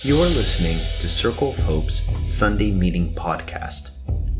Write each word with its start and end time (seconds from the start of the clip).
You 0.00 0.16
are 0.20 0.26
listening 0.26 0.78
to 1.00 1.08
Circle 1.08 1.50
of 1.50 1.58
Hope's 1.58 2.02
Sunday 2.24 2.72
Meeting 2.72 3.14
Podcast. 3.14 3.90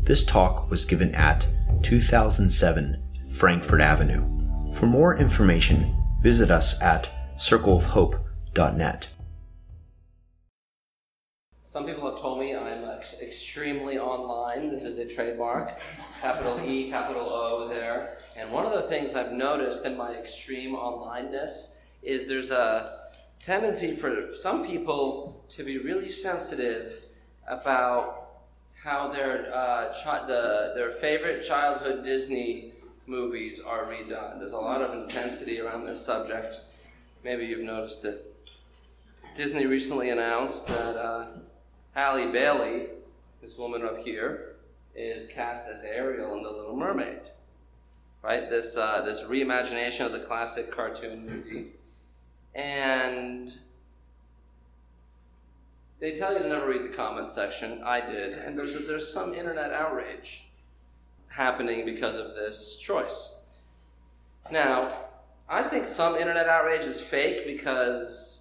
This 0.03 0.25
talk 0.25 0.69
was 0.69 0.83
given 0.83 1.15
at 1.15 1.47
2007 1.83 3.01
Frankford 3.29 3.79
Avenue. 3.79 4.73
For 4.73 4.87
more 4.87 5.15
information, 5.15 5.95
visit 6.21 6.51
us 6.51 6.81
at 6.81 7.09
circleofhope.net. 7.37 9.09
Some 11.61 11.85
people 11.85 12.09
have 12.09 12.19
told 12.19 12.39
me 12.39 12.53
I'm 12.53 12.83
extremely 13.21 13.97
online. 13.97 14.69
This 14.69 14.83
is 14.83 14.97
a 14.97 15.07
trademark, 15.07 15.79
capital 16.19 16.59
E, 16.65 16.89
capital 16.89 17.29
O 17.29 17.69
there. 17.69 18.17
And 18.35 18.51
one 18.51 18.65
of 18.65 18.73
the 18.73 18.89
things 18.89 19.15
I've 19.15 19.31
noticed 19.31 19.85
in 19.85 19.95
my 19.95 20.13
extreme 20.13 20.75
onlineness 20.75 21.79
is 22.01 22.27
there's 22.27 22.51
a 22.51 23.02
tendency 23.43 23.93
for 23.93 24.35
some 24.35 24.65
people 24.65 25.43
to 25.49 25.63
be 25.63 25.77
really 25.77 26.07
sensitive 26.07 27.01
about 27.47 28.29
how 28.81 29.09
their 29.09 29.53
uh, 29.53 29.93
chi- 30.03 30.25
the, 30.25 30.71
their 30.75 30.91
favorite 30.93 31.43
childhood 31.43 32.03
Disney 32.03 32.71
movies 33.05 33.61
are 33.61 33.83
redone. 33.83 34.39
There's 34.39 34.53
a 34.53 34.57
lot 34.57 34.81
of 34.81 34.93
intensity 34.93 35.59
around 35.59 35.85
this 35.85 36.03
subject. 36.03 36.61
Maybe 37.23 37.45
you've 37.45 37.65
noticed 37.65 38.05
it. 38.05 38.25
Disney 39.35 39.65
recently 39.65 40.09
announced 40.09 40.67
that 40.67 40.95
uh, 40.95 41.25
Halle 41.95 42.31
Bailey, 42.31 42.87
this 43.41 43.57
woman 43.57 43.83
up 43.83 43.97
here, 43.97 44.55
is 44.95 45.27
cast 45.27 45.67
as 45.67 45.83
Ariel 45.83 46.37
in 46.37 46.43
The 46.43 46.51
Little 46.51 46.77
Mermaid. 46.77 47.29
Right? 48.21 48.49
This, 48.49 48.77
uh, 48.77 49.01
this 49.03 49.23
reimagination 49.23 50.05
of 50.05 50.13
the 50.13 50.19
classic 50.19 50.71
cartoon 50.71 51.25
movie. 51.25 51.71
And 52.55 53.53
they 55.99 56.11
tell 56.11 56.33
you 56.33 56.39
to 56.39 56.47
never 56.47 56.67
read 56.67 56.83
the 56.83 56.95
comment 56.95 57.29
section. 57.29 57.81
I 57.83 58.01
did. 58.01 58.33
And 58.33 58.57
there's, 58.57 58.75
a, 58.75 58.79
there's 58.79 59.11
some 59.11 59.33
internet 59.33 59.71
outrage 59.71 60.45
happening 61.29 61.85
because 61.85 62.15
of 62.17 62.35
this 62.35 62.77
choice. 62.77 63.59
Now, 64.51 64.91
I 65.49 65.63
think 65.63 65.85
some 65.85 66.15
internet 66.15 66.47
outrage 66.47 66.85
is 66.85 67.01
fake 67.01 67.45
because 67.45 68.33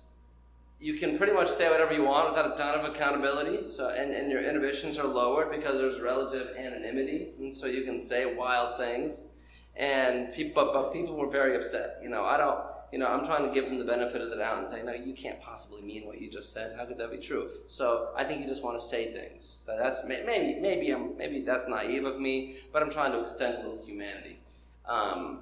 you 0.81 0.95
can 0.95 1.17
pretty 1.17 1.33
much 1.33 1.49
say 1.49 1.71
whatever 1.71 1.95
you 1.95 2.03
want 2.03 2.29
without 2.29 2.53
a 2.53 2.57
ton 2.57 2.79
of 2.79 2.85
accountability. 2.85 3.69
So, 3.69 3.89
and, 3.91 4.13
and 4.13 4.31
your 4.31 4.43
inhibitions 4.43 4.99
are 4.99 5.07
lowered 5.07 5.51
because 5.51 5.79
there's 5.79 6.01
relative 6.01 6.57
anonymity, 6.57 7.29
and 7.39 7.55
so 7.55 7.67
you 7.67 7.85
can 7.85 8.01
say 8.01 8.35
wild 8.35 8.77
things. 8.79 9.29
And 9.77 10.35
people, 10.35 10.65
but, 10.65 10.73
but 10.73 10.93
people 10.93 11.15
were 11.15 11.31
very 11.31 11.55
upset. 11.55 12.01
You 12.03 12.09
know, 12.09 12.25
I 12.25 12.37
don't. 12.37 12.61
You 12.93 12.99
know, 12.99 13.07
I'm 13.07 13.25
trying 13.25 13.49
to 13.49 13.53
give 13.53 13.65
them 13.65 13.79
the 13.79 13.85
benefit 13.85 14.21
of 14.21 14.29
the 14.29 14.37
doubt 14.37 14.59
and 14.59 14.69
say, 14.69 14.83
no, 14.83 14.93
you 14.93 15.15
can't 15.15 15.41
possibly 15.41 15.81
mean 15.81 16.07
what 16.07 16.21
you 16.21 16.31
just 16.31 16.53
said. 16.53 16.77
How 16.77 16.85
could 16.85 16.99
that 16.99 17.11
be 17.11 17.17
true? 17.17 17.49
So 17.67 18.11
I 18.15 18.23
think 18.23 18.43
you 18.43 18.47
just 18.47 18.63
want 18.63 18.79
to 18.79 18.85
say 18.85 19.11
things. 19.11 19.63
So 19.65 19.79
that's 19.79 20.05
maybe 20.07 20.61
maybe 20.61 20.91
I'm 20.91 21.17
maybe 21.17 21.41
that's 21.41 21.67
naive 21.67 22.05
of 22.05 22.21
me, 22.21 22.57
but 22.71 22.83
I'm 22.83 22.91
trying 22.91 23.13
to 23.13 23.21
extend 23.21 23.55
a 23.55 23.69
little 23.69 23.83
humanity. 23.83 24.39
Um, 24.87 25.41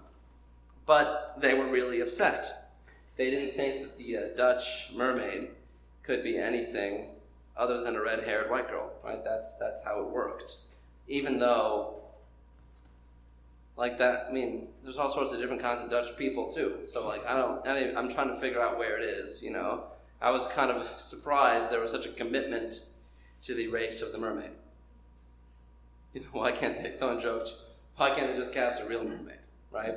but 0.86 1.34
they 1.40 1.54
were 1.54 1.66
really 1.66 2.00
upset. 2.00 2.72
They 3.16 3.30
didn't 3.30 3.54
think 3.54 3.82
that 3.82 3.98
the 3.98 4.16
uh, 4.16 4.20
Dutch 4.36 4.90
mermaid 4.94 5.48
could 6.04 6.22
be 6.22 6.38
anything 6.38 7.08
other 7.56 7.82
than 7.82 7.96
a 7.96 8.00
red-haired 8.00 8.48
white 8.48 8.68
girl, 8.68 8.92
right? 9.04 9.22
That's 9.24 9.56
that's 9.56 9.82
how 9.82 10.02
it 10.02 10.10
worked. 10.10 10.58
Even 11.08 11.40
though 11.40 11.99
like 13.80 13.96
that, 13.96 14.26
I 14.28 14.32
mean, 14.32 14.68
there's 14.84 14.98
all 14.98 15.08
sorts 15.08 15.32
of 15.32 15.40
different 15.40 15.62
kinds 15.62 15.82
of 15.82 15.90
Dutch 15.90 16.14
people 16.18 16.52
too. 16.52 16.80
So 16.84 17.08
like, 17.08 17.24
I 17.26 17.34
don't, 17.34 17.66
I 17.66 17.98
I'm 17.98 18.10
trying 18.10 18.28
to 18.28 18.38
figure 18.38 18.60
out 18.60 18.78
where 18.78 18.98
it 18.98 19.04
is. 19.04 19.42
You 19.42 19.52
know, 19.52 19.84
I 20.20 20.30
was 20.30 20.46
kind 20.48 20.70
of 20.70 20.86
surprised 21.00 21.70
there 21.70 21.80
was 21.80 21.90
such 21.90 22.04
a 22.04 22.10
commitment 22.10 22.80
to 23.40 23.54
the 23.54 23.68
race 23.68 24.02
of 24.02 24.12
the 24.12 24.18
mermaid. 24.18 24.50
You 26.12 26.22
know, 26.22 26.26
why 26.32 26.50
can't 26.50 26.82
they? 26.82 26.90
Someone 26.90 27.22
joked, 27.22 27.54
why 27.94 28.10
can't 28.10 28.32
they 28.32 28.36
just 28.36 28.52
cast 28.52 28.82
a 28.82 28.84
real 28.84 29.04
mermaid, 29.04 29.38
right? 29.70 29.94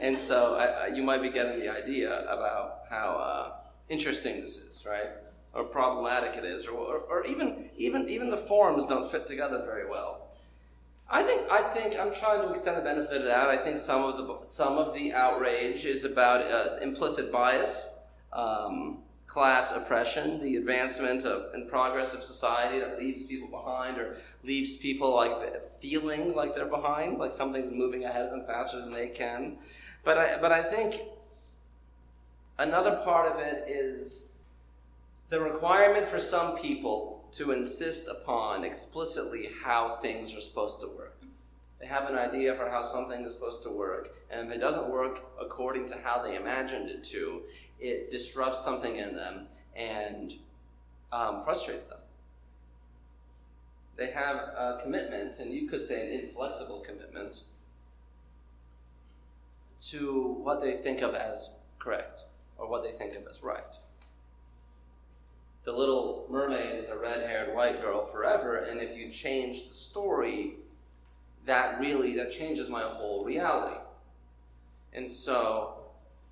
And 0.00 0.18
so 0.18 0.56
I, 0.56 0.64
I, 0.64 0.86
you 0.88 1.04
might 1.04 1.22
be 1.22 1.30
getting 1.30 1.60
the 1.60 1.68
idea 1.68 2.28
about 2.28 2.80
how 2.90 3.10
uh, 3.12 3.52
interesting 3.88 4.40
this 4.42 4.56
is, 4.56 4.84
right? 4.84 5.10
Or 5.54 5.62
problematic 5.62 6.36
it 6.36 6.44
is, 6.44 6.66
or, 6.66 6.72
or, 6.72 6.98
or 6.98 7.26
even 7.26 7.70
even 7.76 8.08
even 8.08 8.28
the 8.28 8.36
forms 8.36 8.88
don't 8.88 9.08
fit 9.08 9.24
together 9.24 9.62
very 9.64 9.88
well. 9.88 10.31
I 11.12 11.22
think 11.22 11.42
I 11.52 11.62
think 11.62 12.00
I'm 12.00 12.12
trying 12.12 12.40
to 12.40 12.48
extend 12.48 12.78
the 12.78 12.82
benefit 12.82 13.18
of 13.18 13.24
that. 13.24 13.48
I 13.48 13.58
think 13.58 13.76
some 13.76 14.02
of 14.02 14.16
the 14.16 14.46
some 14.46 14.78
of 14.78 14.94
the 14.94 15.12
outrage 15.12 15.84
is 15.84 16.04
about 16.04 16.40
uh, 16.40 16.78
implicit 16.80 17.30
bias, 17.30 18.00
um, 18.32 19.02
class 19.26 19.76
oppression, 19.76 20.42
the 20.42 20.56
advancement 20.56 21.26
of 21.26 21.52
and 21.52 21.68
progress 21.68 22.14
of 22.14 22.22
society 22.22 22.78
that 22.78 22.98
leaves 22.98 23.24
people 23.24 23.48
behind 23.48 23.98
or 23.98 24.16
leaves 24.42 24.76
people 24.76 25.14
like 25.14 25.80
feeling 25.82 26.34
like 26.34 26.54
they're 26.54 26.64
behind, 26.64 27.18
like 27.18 27.34
something's 27.34 27.72
moving 27.72 28.06
ahead 28.06 28.24
of 28.24 28.30
them 28.30 28.44
faster 28.46 28.80
than 28.80 28.94
they 28.94 29.08
can. 29.08 29.58
But 30.04 30.16
I 30.16 30.40
but 30.40 30.50
I 30.50 30.62
think 30.62 30.98
another 32.58 33.02
part 33.04 33.30
of 33.30 33.38
it 33.38 33.68
is 33.68 34.32
the 35.28 35.40
requirement 35.40 36.08
for 36.08 36.18
some 36.18 36.56
people 36.56 37.21
to 37.32 37.52
insist 37.52 38.08
upon 38.08 38.62
explicitly 38.64 39.48
how 39.64 39.90
things 39.96 40.34
are 40.36 40.40
supposed 40.40 40.80
to 40.80 40.86
work. 40.88 41.16
They 41.80 41.86
have 41.86 42.08
an 42.08 42.16
idea 42.16 42.54
for 42.54 42.68
how 42.68 42.84
something 42.84 43.24
is 43.24 43.34
supposed 43.34 43.62
to 43.64 43.70
work, 43.70 44.10
and 44.30 44.48
if 44.48 44.54
it 44.54 44.60
doesn't 44.60 44.90
work 44.90 45.20
according 45.40 45.86
to 45.86 45.96
how 45.96 46.22
they 46.22 46.36
imagined 46.36 46.88
it 46.88 47.02
to, 47.04 47.42
it 47.80 48.10
disrupts 48.10 48.62
something 48.62 48.96
in 48.96 49.16
them 49.16 49.48
and 49.74 50.34
um, 51.10 51.42
frustrates 51.42 51.86
them. 51.86 51.98
They 53.96 54.10
have 54.10 54.36
a 54.36 54.78
commitment, 54.82 55.38
and 55.40 55.52
you 55.52 55.68
could 55.68 55.84
say 55.84 56.06
an 56.06 56.20
inflexible 56.20 56.80
commitment, 56.80 57.44
to 59.88 60.36
what 60.42 60.60
they 60.60 60.74
think 60.74 61.02
of 61.02 61.14
as 61.14 61.50
correct 61.78 62.26
or 62.56 62.68
what 62.68 62.84
they 62.84 62.92
think 62.92 63.16
of 63.16 63.26
as 63.26 63.42
right 63.42 63.76
the 65.64 65.72
little 65.72 66.26
mermaid 66.30 66.76
is 66.76 66.88
a 66.88 66.96
red-haired 66.96 67.54
white 67.54 67.80
girl 67.80 68.04
forever 68.06 68.56
and 68.56 68.80
if 68.80 68.96
you 68.96 69.10
change 69.10 69.68
the 69.68 69.74
story 69.74 70.54
that 71.46 71.80
really 71.80 72.14
that 72.14 72.30
changes 72.30 72.70
my 72.70 72.82
whole 72.82 73.24
reality. 73.24 73.76
And 74.92 75.10
so 75.10 75.78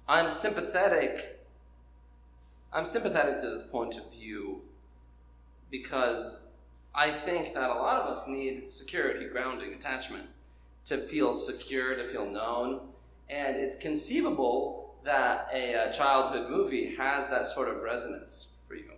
i'm 0.08 0.28
sympathetic 0.28 1.38
i'm 2.72 2.84
sympathetic 2.84 3.40
to 3.40 3.48
this 3.48 3.62
point 3.62 3.96
of 3.96 4.10
view 4.12 4.62
because 5.70 6.40
i 6.94 7.10
think 7.10 7.54
that 7.54 7.70
a 7.70 7.74
lot 7.74 8.02
of 8.02 8.08
us 8.08 8.26
need 8.26 8.68
security 8.68 9.26
grounding 9.28 9.72
attachment 9.72 10.26
to 10.84 10.98
feel 10.98 11.32
secure 11.32 11.94
to 11.94 12.08
feel 12.08 12.26
known. 12.26 12.80
And 13.28 13.56
it's 13.56 13.76
conceivable 13.76 14.94
that 15.04 15.48
a, 15.52 15.88
a 15.88 15.92
childhood 15.92 16.50
movie 16.50 16.96
has 16.96 17.28
that 17.28 17.46
sort 17.46 17.68
of 17.68 17.82
resonance 17.82 18.48
for 18.66 18.74
you 18.74 18.90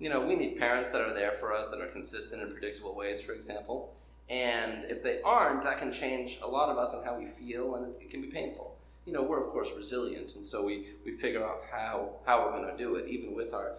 you 0.00 0.08
know, 0.08 0.20
we 0.20 0.34
need 0.34 0.58
parents 0.58 0.90
that 0.90 1.02
are 1.02 1.12
there 1.12 1.32
for 1.32 1.52
us 1.52 1.68
that 1.68 1.80
are 1.80 1.86
consistent 1.86 2.42
in 2.42 2.50
predictable 2.50 2.94
ways, 2.94 3.20
for 3.20 3.32
example. 3.32 3.94
And 4.30 4.84
if 4.84 5.02
they 5.02 5.20
aren't, 5.22 5.62
that 5.64 5.78
can 5.78 5.92
change 5.92 6.38
a 6.42 6.48
lot 6.48 6.70
of 6.70 6.78
us 6.78 6.94
and 6.94 7.04
how 7.04 7.18
we 7.18 7.26
feel, 7.26 7.74
and 7.74 7.94
it, 7.94 8.10
can 8.10 8.22
be 8.22 8.28
painful. 8.28 8.76
You 9.04 9.12
know, 9.12 9.22
we're 9.22 9.44
of 9.44 9.50
course 9.50 9.72
resilient, 9.76 10.36
and 10.36 10.44
so 10.44 10.64
we, 10.64 10.86
we 11.04 11.12
figure 11.12 11.44
out 11.44 11.62
how, 11.70 12.12
how 12.24 12.44
we're 12.44 12.52
going 12.52 12.70
to 12.70 12.76
do 12.82 12.94
it, 12.94 13.08
even 13.08 13.34
with 13.34 13.52
our 13.52 13.72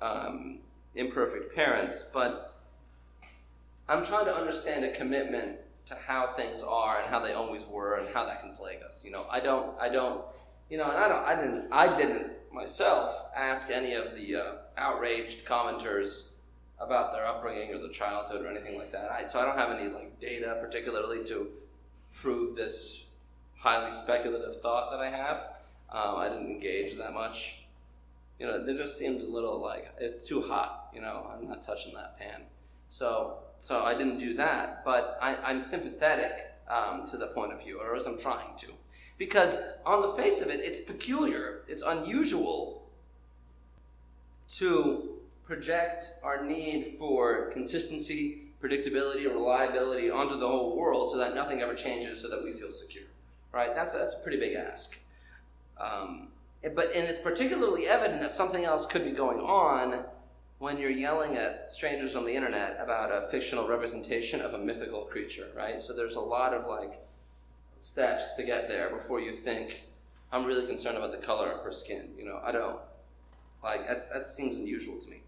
um, 0.00 0.60
imperfect 0.94 1.54
parents. 1.54 2.10
But 2.14 2.54
I'm 3.88 4.04
trying 4.04 4.26
to 4.26 4.34
understand 4.34 4.84
a 4.84 4.92
commitment 4.92 5.58
to 5.86 5.94
how 5.94 6.32
things 6.32 6.62
are 6.62 7.00
and 7.00 7.10
how 7.10 7.20
they 7.20 7.32
always 7.32 7.66
were, 7.66 7.96
and 7.96 8.08
how 8.14 8.24
that 8.24 8.40
can 8.40 8.54
plague 8.54 8.82
us. 8.86 9.04
You 9.04 9.10
know, 9.10 9.26
I 9.28 9.40
don't, 9.40 9.78
I 9.78 9.90
don't, 9.90 10.24
you 10.70 10.78
know, 10.78 10.88
and 10.88 10.96
I 10.96 11.08
don't, 11.08 11.24
I 11.24 11.34
didn't, 11.34 11.68
I 11.72 11.96
didn't 11.98 12.32
myself 12.52 13.30
ask 13.34 13.70
any 13.70 13.94
of 13.94 14.14
the 14.14 14.36
uh, 14.36 14.52
outraged 14.76 15.44
commenters 15.44 16.32
about 16.78 17.12
their 17.12 17.26
upbringing 17.26 17.74
or 17.74 17.78
their 17.78 17.90
childhood 17.90 18.44
or 18.44 18.48
anything 18.48 18.78
like 18.78 18.92
that. 18.92 19.10
I, 19.10 19.26
so 19.26 19.38
I 19.38 19.44
don't 19.44 19.58
have 19.58 19.70
any 19.70 19.88
like 19.88 20.18
data 20.20 20.56
particularly 20.60 21.24
to 21.24 21.48
prove 22.14 22.56
this 22.56 23.06
highly 23.56 23.92
speculative 23.92 24.60
thought 24.62 24.90
that 24.90 25.00
I 25.00 25.10
have. 25.10 25.36
Um, 25.90 26.16
I 26.16 26.28
didn't 26.28 26.50
engage 26.50 26.96
that 26.96 27.12
much. 27.12 27.64
You 28.38 28.46
know, 28.46 28.64
it 28.64 28.76
just 28.78 28.98
seemed 28.98 29.20
a 29.20 29.26
little 29.26 29.60
like 29.60 29.92
it's 29.98 30.26
too 30.26 30.40
hot. 30.40 30.88
You 30.94 31.02
know, 31.02 31.30
I'm 31.32 31.46
not 31.48 31.62
touching 31.62 31.92
that 31.94 32.18
pan. 32.18 32.44
So, 32.88 33.38
so 33.58 33.82
I 33.82 33.94
didn't 33.94 34.18
do 34.18 34.34
that. 34.34 34.82
But 34.84 35.18
I, 35.20 35.36
I'm 35.36 35.60
sympathetic 35.60 36.32
um, 36.68 37.04
to 37.06 37.16
the 37.16 37.26
point 37.28 37.52
of 37.52 37.62
view, 37.62 37.80
or 37.80 37.94
as 37.96 38.06
I'm 38.06 38.18
trying 38.18 38.56
to, 38.58 38.68
because 39.20 39.60
on 39.84 40.00
the 40.00 40.12
face 40.14 40.40
of 40.40 40.48
it, 40.48 40.60
it's 40.60 40.80
peculiar, 40.80 41.60
it's 41.68 41.82
unusual 41.82 42.82
to 44.48 45.10
project 45.44 46.06
our 46.22 46.42
need 46.42 46.96
for 46.98 47.50
consistency, 47.50 48.44
predictability, 48.62 49.26
reliability 49.26 50.10
onto 50.10 50.38
the 50.38 50.48
whole 50.48 50.74
world 50.74 51.10
so 51.10 51.18
that 51.18 51.34
nothing 51.34 51.60
ever 51.60 51.74
changes 51.74 52.22
so 52.22 52.30
that 52.30 52.42
we 52.42 52.54
feel 52.54 52.70
secure. 52.70 53.04
Right? 53.52 53.74
That's, 53.74 53.92
that's 53.92 54.14
a 54.14 54.18
pretty 54.20 54.38
big 54.38 54.56
ask. 54.56 54.98
Um, 55.78 56.28
but 56.74 56.94
and 56.94 57.06
it's 57.06 57.18
particularly 57.18 57.88
evident 57.88 58.22
that 58.22 58.32
something 58.32 58.64
else 58.64 58.86
could 58.86 59.04
be 59.04 59.12
going 59.12 59.40
on 59.40 60.02
when 60.60 60.78
you're 60.78 60.90
yelling 60.90 61.36
at 61.36 61.70
strangers 61.70 62.16
on 62.16 62.24
the 62.24 62.34
internet 62.34 62.78
about 62.82 63.10
a 63.12 63.28
fictional 63.30 63.68
representation 63.68 64.40
of 64.40 64.54
a 64.54 64.58
mythical 64.58 65.02
creature, 65.02 65.48
right? 65.54 65.82
So 65.82 65.92
there's 65.92 66.16
a 66.16 66.20
lot 66.20 66.54
of 66.54 66.66
like 66.66 67.02
steps 67.80 68.34
to 68.36 68.42
get 68.42 68.68
there 68.68 68.90
before 68.90 69.20
you 69.20 69.32
think, 69.32 69.82
I'm 70.32 70.44
really 70.44 70.66
concerned 70.66 70.96
about 70.96 71.12
the 71.12 71.18
color 71.18 71.50
of 71.50 71.64
her 71.64 71.72
skin. 71.72 72.10
You 72.16 72.24
know, 72.24 72.40
I 72.44 72.52
don't. 72.52 72.78
Like 73.62 73.86
that's 73.86 74.08
that 74.10 74.24
seems 74.24 74.56
unusual 74.56 74.98
to 74.98 75.10
me. 75.10 75.22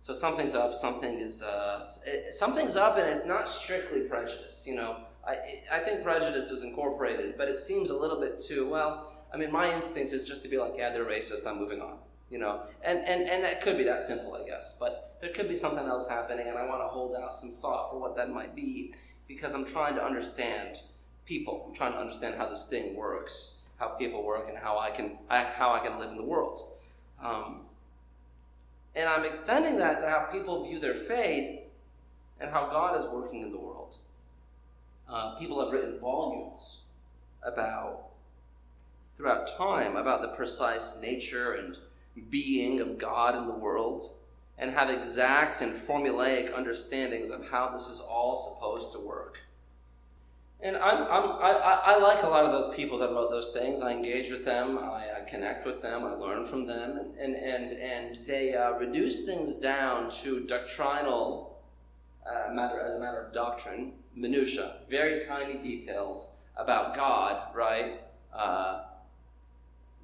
So 0.00 0.14
something's 0.14 0.54
up, 0.54 0.72
something 0.72 1.18
is 1.18 1.42
uh, 1.42 1.84
it, 2.06 2.34
something's 2.34 2.76
up, 2.76 2.96
and 2.96 3.06
it's 3.06 3.26
not 3.26 3.48
strictly 3.48 4.00
prejudice. 4.02 4.64
You 4.66 4.76
know, 4.76 4.96
I 5.26 5.36
I 5.70 5.80
think 5.80 6.02
prejudice 6.02 6.50
is 6.50 6.62
incorporated, 6.62 7.36
but 7.36 7.48
it 7.48 7.58
seems 7.58 7.90
a 7.90 7.96
little 7.96 8.20
bit 8.20 8.38
too 8.38 8.68
well. 8.68 9.12
I 9.32 9.36
mean, 9.36 9.52
my 9.52 9.70
instinct 9.70 10.12
is 10.12 10.26
just 10.26 10.42
to 10.44 10.48
be 10.48 10.56
like, 10.56 10.74
yeah, 10.76 10.92
they're 10.92 11.04
racist. 11.04 11.46
I'm 11.46 11.58
moving 11.58 11.80
on 11.80 11.98
you 12.30 12.40
know, 12.40 12.62
and, 12.82 12.98
and, 13.00 13.30
and 13.30 13.44
that 13.44 13.60
could 13.60 13.78
be 13.78 13.84
that 13.84 14.00
simple, 14.00 14.34
I 14.34 14.44
guess. 14.44 14.76
But 14.80 15.18
there 15.20 15.30
could 15.30 15.48
be 15.48 15.54
something 15.54 15.86
else 15.86 16.08
happening, 16.08 16.48
and 16.48 16.58
I 16.58 16.66
want 16.66 16.82
to 16.82 16.88
hold 16.88 17.14
out 17.14 17.32
some 17.32 17.52
thought 17.52 17.90
for 17.90 18.00
what 18.00 18.16
that 18.16 18.30
might 18.30 18.56
be 18.56 18.92
because 19.28 19.54
I'm 19.54 19.64
trying 19.64 19.94
to 19.94 20.04
understand 20.04 20.80
people. 21.26 21.64
I'm 21.66 21.74
trying 21.74 21.92
to 21.92 21.98
understand 21.98 22.34
how 22.36 22.48
this 22.48 22.68
thing 22.68 22.96
works, 22.96 23.64
how 23.78 23.88
people 23.88 24.22
work, 24.24 24.48
and 24.48 24.58
how 24.58 24.78
I 24.78 24.90
can, 24.90 25.18
I, 25.28 25.44
how 25.44 25.72
I 25.72 25.80
can 25.80 25.98
live 25.98 26.10
in 26.10 26.16
the 26.16 26.24
world. 26.24 26.60
Um, 27.22 27.62
and 28.94 29.08
I'm 29.08 29.24
extending 29.24 29.78
that 29.78 30.00
to 30.00 30.08
how 30.08 30.28
people 30.30 30.66
view 30.66 30.78
their 30.78 30.94
faith 30.94 31.60
and 32.40 32.50
how 32.50 32.66
God 32.66 32.96
is 32.96 33.08
working 33.08 33.42
in 33.42 33.50
the 33.50 33.58
world. 33.58 33.96
Uh, 35.08 35.36
people 35.36 35.62
have 35.62 35.72
written 35.72 35.98
volumes 35.98 36.82
about, 37.42 38.06
throughout 39.16 39.46
time, 39.56 39.96
about 39.96 40.22
the 40.22 40.28
precise 40.28 41.00
nature 41.00 41.52
and 41.52 41.78
being 42.30 42.80
of 42.80 42.98
God 42.98 43.36
in 43.36 43.46
the 43.46 43.54
world 43.54 44.02
and 44.58 44.70
have 44.70 44.88
exact 44.88 45.60
and 45.62 45.72
formulaic 45.72 46.56
understandings 46.56 47.30
of 47.30 47.48
how 47.50 47.70
this 47.70 47.88
is 47.88 48.00
all 48.00 48.36
supposed 48.36 48.92
to 48.92 49.00
work. 49.00 49.38
And 50.64 50.78
I'm, 50.78 51.02
I'm, 51.02 51.30
I, 51.42 51.80
I 51.84 51.98
like 51.98 52.22
a 52.22 52.26
lot 52.26 52.46
of 52.46 52.50
those 52.50 52.74
people 52.74 52.96
that 53.00 53.10
wrote 53.10 53.30
those 53.30 53.50
things. 53.50 53.82
I 53.82 53.92
engage 53.92 54.30
with 54.30 54.46
them, 54.46 54.78
I, 54.78 55.08
I 55.20 55.28
connect 55.28 55.66
with 55.66 55.82
them, 55.82 56.04
I 56.04 56.12
learn 56.12 56.46
from 56.46 56.66
them, 56.66 57.12
and, 57.20 57.36
and, 57.36 57.72
and, 57.72 58.24
they 58.26 58.54
uh, 58.54 58.72
reduce 58.78 59.26
things 59.26 59.56
down 59.56 60.08
to 60.22 60.40
doctrinal 60.46 61.58
uh, 62.26 62.50
matter 62.54 62.80
as 62.80 62.94
a 62.94 62.98
matter 62.98 63.20
of 63.20 63.34
doctrine, 63.34 63.92
minutia, 64.14 64.76
very 64.88 65.20
tiny 65.20 65.58
details 65.58 66.36
about 66.56 66.96
God, 66.96 67.54
right? 67.54 68.00
Uh, 68.32 68.84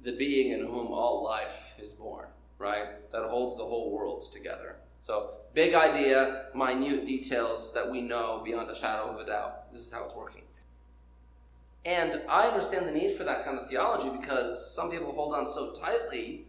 the 0.03 0.11
being 0.11 0.51
in 0.51 0.59
whom 0.59 0.87
all 0.87 1.23
life 1.23 1.73
is 1.79 1.93
born, 1.93 2.27
right? 2.59 3.11
That 3.11 3.23
holds 3.23 3.57
the 3.57 3.65
whole 3.65 3.91
world 3.91 4.31
together. 4.31 4.75
So, 4.99 5.31
big 5.55 5.73
idea, 5.73 6.45
minute 6.53 7.07
details 7.07 7.73
that 7.73 7.89
we 7.89 8.01
know 8.01 8.43
beyond 8.45 8.69
a 8.69 8.75
shadow 8.75 9.09
of 9.09 9.19
a 9.19 9.25
doubt. 9.25 9.60
This 9.71 9.81
is 9.81 9.93
how 9.93 10.05
it's 10.05 10.15
working. 10.15 10.43
And 11.85 12.21
I 12.29 12.47
understand 12.47 12.87
the 12.87 12.91
need 12.91 13.17
for 13.17 13.23
that 13.23 13.43
kind 13.43 13.57
of 13.57 13.67
theology 13.67 14.09
because 14.09 14.73
some 14.73 14.91
people 14.91 15.11
hold 15.11 15.33
on 15.33 15.47
so 15.47 15.71
tightly, 15.71 16.45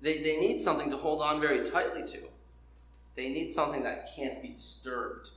they, 0.00 0.22
they 0.22 0.40
need 0.40 0.62
something 0.62 0.90
to 0.90 0.96
hold 0.96 1.20
on 1.20 1.40
very 1.40 1.64
tightly 1.64 2.04
to. 2.06 2.20
They 3.14 3.28
need 3.28 3.52
something 3.52 3.82
that 3.82 4.08
can't 4.16 4.40
be 4.40 4.48
disturbed. 4.48 5.30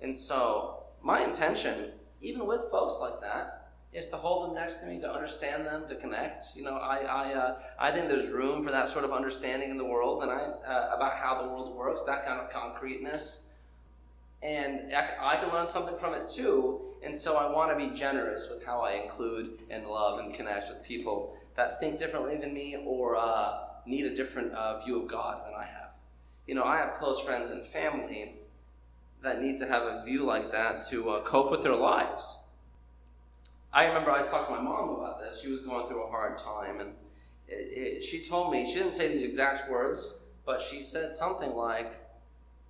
And 0.00 0.14
so, 0.14 0.84
my 1.02 1.24
intention, 1.24 1.90
even 2.20 2.46
with 2.46 2.70
folks 2.70 2.98
like 3.00 3.20
that, 3.20 3.70
is 3.92 4.06
to 4.08 4.16
hold 4.16 4.48
them 4.48 4.54
next 4.54 4.76
to 4.76 4.86
me, 4.86 5.00
to 5.00 5.12
understand 5.12 5.66
them, 5.66 5.84
to 5.88 5.96
connect. 5.96 6.54
You 6.54 6.62
know, 6.62 6.76
I 6.76 6.98
I, 6.98 7.34
uh, 7.34 7.58
I 7.80 7.90
think 7.90 8.08
there's 8.08 8.30
room 8.30 8.62
for 8.62 8.70
that 8.70 8.88
sort 8.88 9.04
of 9.04 9.12
understanding 9.12 9.70
in 9.70 9.78
the 9.78 9.84
world, 9.84 10.22
and 10.22 10.30
I 10.30 10.36
uh, 10.36 10.94
about 10.94 11.14
how 11.14 11.42
the 11.42 11.48
world 11.48 11.74
works, 11.74 12.02
that 12.02 12.24
kind 12.24 12.38
of 12.38 12.50
concreteness, 12.50 13.47
and 14.42 14.92
I, 14.94 15.36
can 15.36 15.52
learn 15.52 15.68
something 15.68 15.96
from 15.96 16.14
it 16.14 16.28
too. 16.28 16.80
And 17.02 17.16
so 17.16 17.36
I 17.36 17.50
want 17.50 17.76
to 17.76 17.88
be 17.88 17.94
generous 17.94 18.50
with 18.52 18.64
how 18.64 18.82
I 18.82 18.92
include 18.92 19.62
and 19.70 19.84
love 19.84 20.20
and 20.20 20.32
connect 20.32 20.68
with 20.68 20.84
people 20.84 21.36
that 21.56 21.80
think 21.80 21.98
differently 21.98 22.36
than 22.36 22.54
me 22.54 22.76
or 22.86 23.16
uh, 23.16 23.58
need 23.84 24.04
a 24.04 24.14
different 24.14 24.52
uh, 24.52 24.84
view 24.84 25.02
of 25.02 25.08
God 25.08 25.44
than 25.44 25.54
I 25.54 25.64
have. 25.64 25.90
You 26.46 26.54
know, 26.54 26.64
I 26.64 26.76
have 26.76 26.94
close 26.94 27.20
friends 27.20 27.50
and 27.50 27.66
family 27.66 28.36
that 29.22 29.42
need 29.42 29.58
to 29.58 29.66
have 29.66 29.82
a 29.82 30.04
view 30.04 30.24
like 30.24 30.52
that 30.52 30.86
to 30.90 31.10
uh, 31.10 31.22
cope 31.22 31.50
with 31.50 31.62
their 31.62 31.74
lives 31.74 32.38
I 33.72 33.84
remember 33.84 34.10
I 34.10 34.22
talked 34.26 34.48
to 34.48 34.56
my 34.56 34.62
mom 34.62 34.90
about 34.90 35.20
this. 35.20 35.40
She 35.40 35.50
was 35.50 35.62
going 35.62 35.86
through 35.86 36.02
a 36.02 36.10
hard 36.10 36.38
time, 36.38 36.80
and 36.80 36.90
it, 37.46 37.98
it, 37.98 38.04
she 38.04 38.22
told 38.24 38.50
me, 38.50 38.66
she 38.66 38.78
didn't 38.78 38.94
say 38.94 39.08
these 39.08 39.24
exact 39.24 39.70
words, 39.70 40.24
but 40.46 40.62
she 40.62 40.80
said 40.80 41.14
something 41.14 41.52
like, 41.52 41.92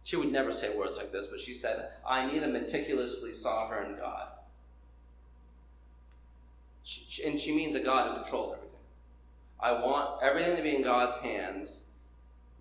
she 0.09 0.17
would 0.17 0.33
never 0.33 0.53
say 0.53 0.75
words 0.75 0.97
like 0.97 1.13
this, 1.13 1.27
but 1.27 1.39
she 1.39 1.53
said, 1.53 1.91
I 2.07 2.27
need 2.27 2.43
a 2.43 2.49
meticulously 2.49 3.33
sovereign 3.33 3.97
God. 3.99 4.29
She, 6.83 7.25
and 7.25 7.39
she 7.39 7.55
means 7.55 7.75
a 7.75 7.81
God 7.81 8.09
who 8.09 8.23
controls 8.23 8.55
everything. 8.55 8.81
I 9.61 9.73
want 9.73 10.23
everything 10.23 10.57
to 10.57 10.63
be 10.63 10.77
in 10.77 10.83
God's 10.83 11.19
hands 11.19 11.91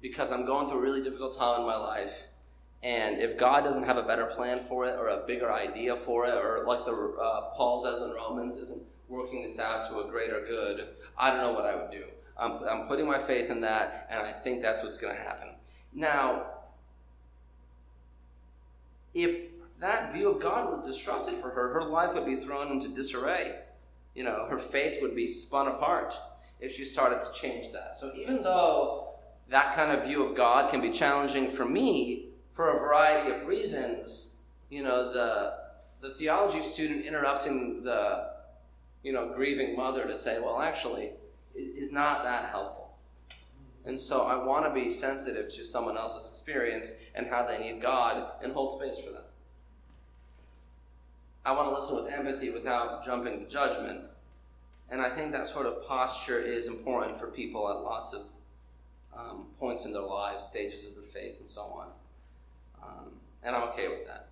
because 0.02 0.34
I'm 0.34 0.46
going 0.46 0.68
through 0.68 0.80
a 0.80 0.82
really 0.82 1.02
difficult 1.02 1.38
time 1.38 1.62
in 1.62 1.66
my 1.66 1.78
life 1.78 2.26
and 2.84 3.22
if 3.22 3.38
God 3.38 3.64
doesn't 3.64 3.84
have 3.84 3.96
a 3.96 4.04
better 4.04 4.26
plan 4.26 4.58
for 4.58 4.86
it 4.86 5.00
or 5.00 5.08
a 5.08 5.26
bigger 5.26 5.50
idea 5.52 5.96
for 5.96 6.26
it, 6.26 6.34
or 6.34 6.64
like 6.68 6.84
the 6.84 6.92
uh, 6.92 7.54
Paul 7.56 7.80
says 7.80 8.02
in 8.02 8.12
Romans, 8.12 8.58
isn't 8.58 8.84
working 9.08 9.44
this 9.44 9.58
out 9.58 9.88
to 9.90 10.02
a 10.02 10.10
greater 10.10 10.46
good, 10.46 10.90
I 11.18 11.32
don't 11.32 11.42
know 11.42 11.54
what 11.54 11.66
I 11.66 11.76
would 11.76 11.92
do. 11.92 12.04
I'm, 12.38 12.64
I'm 12.70 12.88
putting 12.88 13.08
my 13.08 13.20
faith 13.20 13.50
in 13.50 13.62
that, 13.62 14.08
and 14.12 14.20
I 14.20 14.32
think 14.32 14.62
that's 14.62 14.84
what's 14.84 14.98
going 14.98 15.16
to 15.16 15.22
happen. 15.22 15.56
Now, 15.94 16.57
if 19.24 19.50
that 19.80 20.14
view 20.14 20.30
of 20.30 20.42
God 20.42 20.70
was 20.70 20.86
disrupted 20.86 21.36
for 21.36 21.50
her, 21.50 21.74
her 21.74 21.84
life 21.84 22.14
would 22.14 22.26
be 22.26 22.36
thrown 22.36 22.72
into 22.72 22.90
disarray. 22.90 23.60
You 24.16 24.24
know, 24.24 24.48
her 24.50 24.58
faith 24.58 25.02
would 25.02 25.16
be 25.16 25.28
spun 25.28 25.68
apart 25.68 26.16
if 26.60 26.72
she 26.72 26.84
started 26.84 27.20
to 27.24 27.40
change 27.40 27.72
that. 27.72 27.96
So 27.98 28.12
even 28.16 28.42
though 28.42 29.10
that 29.50 29.74
kind 29.76 29.92
of 29.92 30.06
view 30.06 30.24
of 30.24 30.36
God 30.36 30.70
can 30.70 30.82
be 30.82 30.92
challenging 30.92 31.52
for 31.52 31.66
me, 31.66 32.30
for 32.54 32.76
a 32.76 32.80
variety 32.80 33.32
of 33.32 33.48
reasons, 33.48 34.42
you 34.70 34.84
know, 34.84 35.14
the, 35.14 35.54
the 36.02 36.10
theology 36.10 36.62
student 36.62 37.06
interrupting 37.06 37.84
the, 37.84 38.32
you 39.04 39.14
know, 39.14 39.34
grieving 39.36 39.76
mother 39.76 40.06
to 40.06 40.18
say, 40.18 40.40
well, 40.40 40.60
actually, 40.60 41.12
is 41.56 41.92
not 41.92 42.24
that 42.24 42.50
helpful. 42.50 42.87
And 43.88 43.98
so 43.98 44.24
I 44.24 44.44
want 44.44 44.66
to 44.66 44.74
be 44.74 44.92
sensitive 44.92 45.48
to 45.48 45.64
someone 45.64 45.98
else's 45.98 46.30
experience 46.30 46.92
and 47.16 47.26
how 47.26 47.48
they 47.48 47.58
need 47.58 47.82
God 47.82 48.32
and 48.44 48.52
hold 48.52 48.74
space 48.74 49.04
for 49.04 49.12
them. 49.12 49.24
I 51.46 51.54
want 51.54 51.70
to 51.70 51.74
listen 51.74 51.96
with 51.96 52.12
empathy 52.12 52.50
without 52.50 53.06
jumping 53.06 53.40
to 53.40 53.48
judgment. 53.48 54.02
And 54.92 55.02
I 55.02 55.10
think 55.10 55.32
that 55.32 55.48
sort 55.48 55.66
of 55.66 55.86
posture 55.86 56.38
is 56.38 56.68
important 56.68 57.18
for 57.18 57.28
people 57.28 57.70
at 57.70 57.78
lots 57.78 58.14
of 58.14 58.24
um, 59.18 59.48
points 59.58 59.86
in 59.86 59.94
their 59.94 60.02
lives, 60.02 60.44
stages 60.44 60.86
of 60.86 60.96
the 60.96 61.02
faith, 61.02 61.40
and 61.40 61.50
so 61.50 61.62
on. 61.62 61.88
Um, 62.84 63.12
and 63.42 63.56
I'm 63.56 63.64
okay 63.70 63.88
with 63.88 64.06
that. 64.08 64.28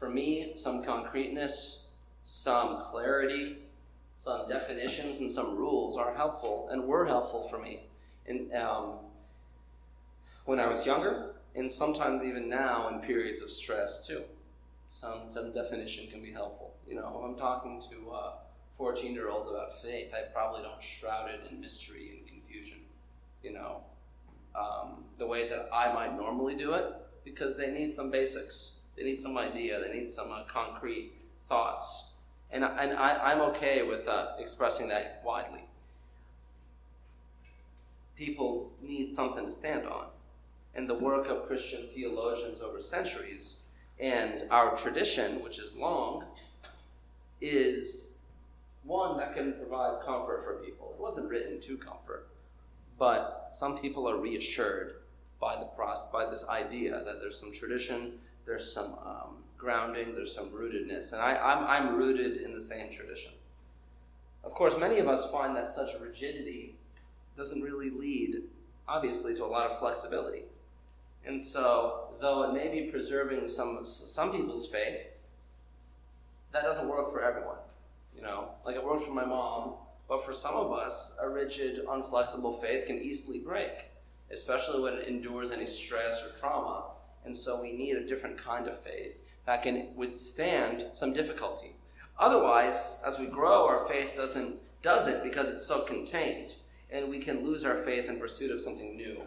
For 0.00 0.10
me, 0.10 0.54
some 0.56 0.82
concreteness, 0.82 1.90
some 2.24 2.82
clarity, 2.82 3.58
some 4.18 4.48
definitions, 4.48 5.20
and 5.20 5.30
some 5.30 5.56
rules 5.56 5.96
are 5.96 6.14
helpful 6.14 6.68
and 6.72 6.84
were 6.84 7.06
helpful 7.06 7.48
for 7.48 7.58
me. 7.58 7.82
Um, 8.54 8.94
when 10.44 10.58
I 10.58 10.66
was 10.66 10.86
younger, 10.86 11.34
and 11.54 11.70
sometimes 11.70 12.22
even 12.22 12.48
now 12.48 12.88
in 12.88 13.00
periods 13.00 13.42
of 13.42 13.50
stress 13.50 14.06
too. 14.06 14.22
Some 14.88 15.28
some 15.28 15.52
definition 15.52 16.08
can 16.08 16.22
be 16.22 16.32
helpful. 16.32 16.74
You 16.86 16.96
know, 16.96 17.20
if 17.20 17.24
I'm 17.24 17.36
talking 17.36 17.80
to 17.90 18.10
a 18.12 18.32
14 18.76 19.12
year 19.12 19.28
olds 19.28 19.48
about 19.48 19.80
faith, 19.80 20.12
I 20.12 20.32
probably 20.32 20.62
don't 20.62 20.82
shroud 20.82 21.30
it 21.30 21.50
in 21.50 21.60
mystery 21.60 22.18
and 22.18 22.26
confusion. 22.26 22.78
You 23.42 23.52
know, 23.52 23.82
um, 24.54 25.04
the 25.18 25.26
way 25.26 25.48
that 25.48 25.68
I 25.72 25.92
might 25.92 26.16
normally 26.16 26.56
do 26.56 26.74
it 26.74 26.92
because 27.24 27.56
they 27.56 27.70
need 27.70 27.92
some 27.92 28.10
basics. 28.10 28.80
They 28.96 29.04
need 29.04 29.18
some 29.18 29.36
idea. 29.38 29.80
They 29.80 29.92
need 29.92 30.10
some 30.10 30.30
uh, 30.32 30.44
concrete 30.44 31.12
thoughts. 31.48 32.14
And, 32.50 32.64
and 32.64 32.92
I, 32.92 33.32
I'm 33.32 33.40
okay 33.52 33.82
with 33.82 34.08
uh, 34.08 34.32
expressing 34.38 34.88
that 34.88 35.22
widely. 35.24 35.64
People 38.20 38.70
need 38.82 39.10
something 39.10 39.46
to 39.46 39.50
stand 39.50 39.86
on. 39.86 40.08
And 40.74 40.86
the 40.86 40.94
work 40.94 41.28
of 41.28 41.46
Christian 41.46 41.86
theologians 41.94 42.60
over 42.60 42.82
centuries 42.82 43.62
and 43.98 44.44
our 44.50 44.76
tradition, 44.76 45.42
which 45.42 45.58
is 45.58 45.74
long, 45.74 46.26
is 47.40 48.18
one 48.84 49.16
that 49.16 49.34
can 49.34 49.54
provide 49.54 50.04
comfort 50.04 50.44
for 50.44 50.62
people. 50.62 50.92
It 50.94 51.00
wasn't 51.00 51.30
written 51.30 51.60
to 51.60 51.78
comfort, 51.78 52.28
but 52.98 53.48
some 53.52 53.78
people 53.78 54.06
are 54.06 54.18
reassured 54.18 54.96
by 55.40 55.56
the 55.56 55.70
by 56.12 56.28
this 56.28 56.46
idea 56.46 57.02
that 57.02 57.20
there's 57.22 57.40
some 57.40 57.54
tradition, 57.54 58.18
there's 58.44 58.70
some 58.70 58.98
um, 59.02 59.36
grounding, 59.56 60.14
there's 60.14 60.34
some 60.34 60.50
rootedness, 60.50 61.14
and 61.14 61.22
I, 61.22 61.36
I'm, 61.36 61.64
I'm 61.64 61.96
rooted 61.96 62.42
in 62.42 62.52
the 62.52 62.60
same 62.60 62.92
tradition. 62.92 63.32
Of 64.44 64.52
course, 64.52 64.76
many 64.78 64.98
of 64.98 65.08
us 65.08 65.30
find 65.30 65.56
that 65.56 65.68
such 65.68 65.98
rigidity 65.98 66.74
doesn't 67.40 67.62
really 67.62 67.88
lead, 67.88 68.42
obviously, 68.86 69.34
to 69.34 69.42
a 69.42 69.46
lot 69.46 69.64
of 69.64 69.78
flexibility. 69.78 70.42
And 71.24 71.40
so, 71.40 72.10
though 72.20 72.42
it 72.42 72.52
may 72.52 72.68
be 72.68 72.90
preserving 72.90 73.48
some, 73.48 73.80
some 73.86 74.30
people's 74.30 74.66
faith, 74.66 75.06
that 76.52 76.64
doesn't 76.64 76.86
work 76.86 77.10
for 77.10 77.22
everyone. 77.22 77.56
You 78.14 78.20
know, 78.20 78.50
like 78.66 78.76
it 78.76 78.84
worked 78.84 79.04
for 79.04 79.12
my 79.12 79.24
mom, 79.24 79.76
but 80.06 80.22
for 80.22 80.34
some 80.34 80.54
of 80.54 80.70
us, 80.70 81.16
a 81.22 81.30
rigid, 81.30 81.86
unflexible 81.86 82.60
faith 82.60 82.86
can 82.86 82.98
easily 82.98 83.38
break, 83.38 83.86
especially 84.30 84.82
when 84.82 84.94
it 84.94 85.08
endures 85.08 85.50
any 85.50 85.64
stress 85.64 86.22
or 86.22 86.38
trauma. 86.38 86.90
And 87.24 87.34
so 87.34 87.62
we 87.62 87.72
need 87.72 87.96
a 87.96 88.06
different 88.06 88.36
kind 88.36 88.68
of 88.68 88.78
faith 88.78 89.18
that 89.46 89.62
can 89.62 89.88
withstand 89.96 90.84
some 90.92 91.14
difficulty. 91.14 91.72
Otherwise, 92.18 93.02
as 93.06 93.18
we 93.18 93.28
grow, 93.28 93.66
our 93.66 93.88
faith 93.88 94.14
doesn't 94.14 94.56
doesn't 94.82 95.22
because 95.22 95.48
it's 95.48 95.66
so 95.66 95.84
contained, 95.84 96.54
and 96.92 97.08
we 97.08 97.18
can 97.18 97.44
lose 97.44 97.64
our 97.64 97.76
faith 97.84 98.08
in 98.08 98.18
pursuit 98.18 98.50
of 98.50 98.60
something 98.60 98.96
new. 98.96 99.20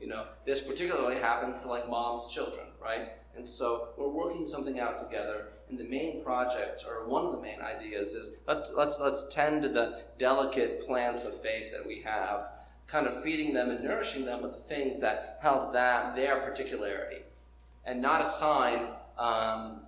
You 0.00 0.08
know, 0.08 0.24
this 0.44 0.60
particularly 0.60 1.16
happens 1.16 1.60
to 1.60 1.68
like 1.68 1.88
mom's 1.88 2.32
children, 2.32 2.66
right? 2.82 3.10
And 3.36 3.46
so 3.46 3.88
we're 3.96 4.08
working 4.08 4.46
something 4.46 4.78
out 4.78 4.98
together, 4.98 5.48
and 5.68 5.78
the 5.78 5.84
main 5.84 6.22
project, 6.22 6.84
or 6.86 7.06
one 7.08 7.24
of 7.24 7.32
the 7.32 7.40
main 7.40 7.60
ideas, 7.60 8.14
is 8.14 8.38
let's 8.46 8.72
let's 8.74 9.00
let's 9.00 9.28
tend 9.28 9.62
to 9.62 9.68
the 9.68 10.02
delicate 10.18 10.86
plants 10.86 11.24
of 11.24 11.40
faith 11.40 11.72
that 11.72 11.86
we 11.86 12.02
have, 12.02 12.48
kind 12.86 13.06
of 13.06 13.22
feeding 13.22 13.52
them 13.52 13.70
and 13.70 13.82
nourishing 13.82 14.24
them 14.24 14.42
with 14.42 14.52
the 14.52 14.62
things 14.62 15.00
that 15.00 15.38
help 15.42 15.72
that 15.72 16.14
their 16.14 16.40
particularity, 16.40 17.22
and 17.84 18.00
not 18.00 18.20
assign 18.20 18.86
um, 19.18 19.80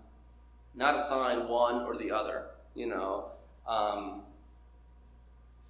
not 0.74 0.94
assign 0.94 1.48
one 1.48 1.82
or 1.82 1.96
the 1.96 2.10
other. 2.10 2.46
You 2.74 2.86
know, 2.86 3.30
um, 3.66 4.22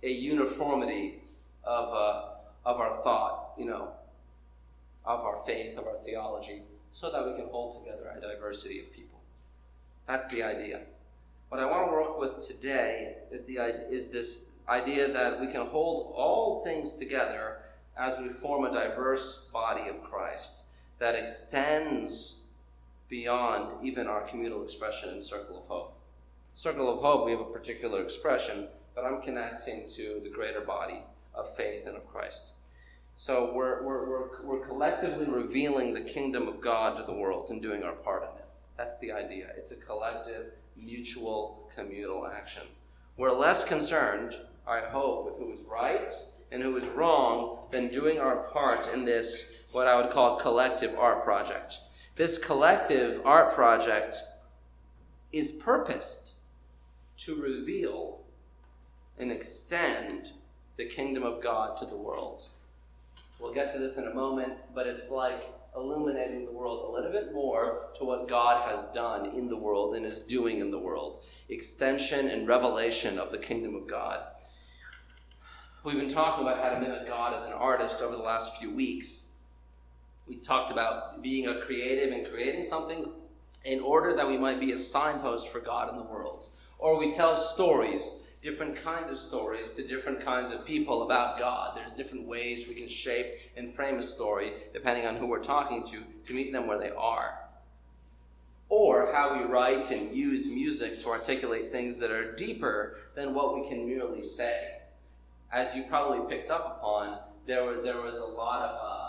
a 0.02 0.10
uniformity 0.10 1.20
of 1.66 1.92
uh, 1.92 2.68
of 2.68 2.80
our 2.80 3.02
thought. 3.02 3.52
You 3.58 3.66
know, 3.66 3.88
of 5.04 5.20
our 5.20 5.42
faith, 5.46 5.78
of 5.78 5.86
our 5.86 5.98
theology, 6.04 6.62
so 6.92 7.10
that 7.10 7.26
we 7.26 7.36
can 7.36 7.48
hold 7.48 7.74
together 7.78 8.12
a 8.16 8.20
diversity 8.20 8.80
of 8.80 8.92
people. 8.92 9.20
That's 10.06 10.32
the 10.32 10.42
idea. 10.42 10.82
What 11.48 11.60
I 11.60 11.66
want 11.66 11.88
to 11.88 11.92
work 11.92 12.18
with 12.18 12.46
today 12.46 13.16
is 13.30 13.44
the 13.44 13.58
is 13.90 14.10
this 14.10 14.52
idea 14.68 15.12
that 15.12 15.40
we 15.40 15.46
can 15.52 15.66
hold 15.66 16.12
all 16.16 16.64
things 16.64 16.94
together 16.94 17.58
as 17.96 18.18
we 18.18 18.28
form 18.28 18.64
a 18.64 18.72
diverse 18.72 19.48
body 19.52 19.88
of 19.88 20.02
Christ 20.02 20.64
that 20.98 21.14
extends 21.14 22.46
beyond 23.08 23.84
even 23.86 24.06
our 24.06 24.22
communal 24.22 24.62
expression 24.62 25.10
in 25.10 25.22
Circle 25.22 25.60
of 25.60 25.66
Hope. 25.66 25.98
Circle 26.52 26.92
of 26.92 27.00
Hope, 27.00 27.24
we 27.24 27.30
have 27.30 27.40
a 27.40 27.44
particular 27.44 28.02
expression, 28.02 28.66
but 28.94 29.04
I'm 29.04 29.22
connecting 29.22 29.88
to 29.90 30.20
the 30.22 30.30
greater 30.30 30.62
body 30.62 31.02
of 31.36 31.54
faith 31.56 31.86
and 31.86 31.96
of 31.96 32.06
Christ. 32.06 32.52
So 33.14 33.52
we're, 33.54 33.82
we're, 33.82 34.08
we're, 34.08 34.42
we're 34.44 34.66
collectively 34.66 35.26
revealing 35.26 35.94
the 35.94 36.02
kingdom 36.02 36.48
of 36.48 36.60
God 36.60 36.96
to 36.96 37.02
the 37.02 37.14
world 37.14 37.50
and 37.50 37.62
doing 37.62 37.82
our 37.82 37.94
part 37.94 38.22
in 38.22 38.38
it. 38.38 38.44
That's 38.76 38.98
the 38.98 39.12
idea. 39.12 39.48
It's 39.56 39.72
a 39.72 39.76
collective, 39.76 40.52
mutual, 40.76 41.70
communal 41.74 42.26
action. 42.26 42.64
We're 43.16 43.32
less 43.32 43.64
concerned, 43.64 44.34
I 44.66 44.80
hope, 44.80 45.24
with 45.24 45.36
who 45.38 45.52
is 45.52 45.64
right 45.64 46.10
and 46.52 46.62
who 46.62 46.76
is 46.76 46.88
wrong 46.90 47.60
than 47.70 47.88
doing 47.88 48.18
our 48.18 48.36
part 48.50 48.92
in 48.92 49.06
this, 49.06 49.68
what 49.72 49.86
I 49.86 50.00
would 50.00 50.10
call 50.10 50.38
collective 50.38 50.94
art 50.98 51.24
project. 51.24 51.78
This 52.16 52.36
collective 52.38 53.22
art 53.24 53.54
project 53.54 54.22
is 55.32 55.52
purposed 55.52 56.34
to 57.18 57.34
reveal 57.34 58.24
and 59.18 59.32
extend 59.32 60.32
the 60.76 60.84
kingdom 60.84 61.22
of 61.22 61.42
God 61.42 61.76
to 61.78 61.86
the 61.86 61.96
world. 61.96 62.42
We'll 63.40 63.54
get 63.54 63.72
to 63.72 63.78
this 63.78 63.98
in 63.98 64.06
a 64.06 64.14
moment, 64.14 64.54
but 64.74 64.86
it's 64.86 65.10
like 65.10 65.44
illuminating 65.74 66.46
the 66.46 66.52
world 66.52 66.88
a 66.88 66.92
little 66.92 67.12
bit 67.12 67.34
more 67.34 67.88
to 67.98 68.04
what 68.04 68.28
God 68.28 68.68
has 68.70 68.84
done 68.86 69.26
in 69.36 69.48
the 69.48 69.56
world 69.56 69.94
and 69.94 70.06
is 70.06 70.20
doing 70.20 70.60
in 70.60 70.70
the 70.70 70.78
world. 70.78 71.20
Extension 71.48 72.28
and 72.28 72.48
revelation 72.48 73.18
of 73.18 73.30
the 73.30 73.38
kingdom 73.38 73.74
of 73.74 73.86
God. 73.86 74.20
We've 75.84 75.98
been 75.98 76.08
talking 76.08 76.46
about 76.46 76.62
how 76.62 76.70
to 76.70 76.80
mimic 76.80 77.06
God 77.06 77.34
as 77.34 77.44
an 77.44 77.52
artist 77.52 78.02
over 78.02 78.16
the 78.16 78.22
last 78.22 78.56
few 78.56 78.70
weeks. 78.70 79.36
We 80.26 80.36
talked 80.36 80.70
about 80.70 81.22
being 81.22 81.46
a 81.46 81.60
creative 81.60 82.12
and 82.12 82.26
creating 82.26 82.64
something 82.64 83.08
in 83.64 83.80
order 83.80 84.14
that 84.16 84.26
we 84.26 84.36
might 84.36 84.58
be 84.58 84.72
a 84.72 84.78
signpost 84.78 85.48
for 85.48 85.60
God 85.60 85.90
in 85.90 85.96
the 85.96 86.02
world. 86.02 86.48
Or 86.78 86.98
we 86.98 87.12
tell 87.12 87.36
stories, 87.36 88.25
different 88.46 88.76
kinds 88.76 89.10
of 89.10 89.18
stories 89.18 89.72
to 89.74 89.86
different 89.86 90.20
kinds 90.20 90.52
of 90.52 90.64
people 90.64 91.02
about 91.02 91.38
God. 91.38 91.76
There's 91.76 91.92
different 91.92 92.26
ways 92.26 92.66
we 92.68 92.74
can 92.74 92.88
shape 92.88 93.26
and 93.56 93.74
frame 93.74 93.96
a 93.96 94.02
story 94.02 94.52
depending 94.72 95.06
on 95.06 95.16
who 95.16 95.26
we're 95.26 95.42
talking 95.42 95.84
to 95.84 95.98
to 96.26 96.34
meet 96.34 96.52
them 96.52 96.66
where 96.66 96.78
they 96.78 96.92
are. 96.96 97.38
Or 98.68 99.12
how 99.12 99.38
we 99.38 99.44
write 99.44 99.90
and 99.90 100.14
use 100.14 100.46
music 100.46 100.98
to 101.00 101.10
articulate 101.10 101.70
things 101.70 101.98
that 101.98 102.10
are 102.10 102.34
deeper 102.34 102.96
than 103.14 103.34
what 103.34 103.54
we 103.54 103.68
can 103.68 103.86
merely 103.86 104.22
say. 104.22 104.78
As 105.52 105.74
you 105.74 105.82
probably 105.84 106.20
picked 106.28 106.50
up 106.50 106.78
upon, 106.78 107.18
there, 107.46 107.64
were, 107.64 107.82
there 107.82 108.00
was 108.00 108.16
a 108.16 108.24
lot 108.24 108.62
of. 108.62 108.78
Uh, 108.82 109.06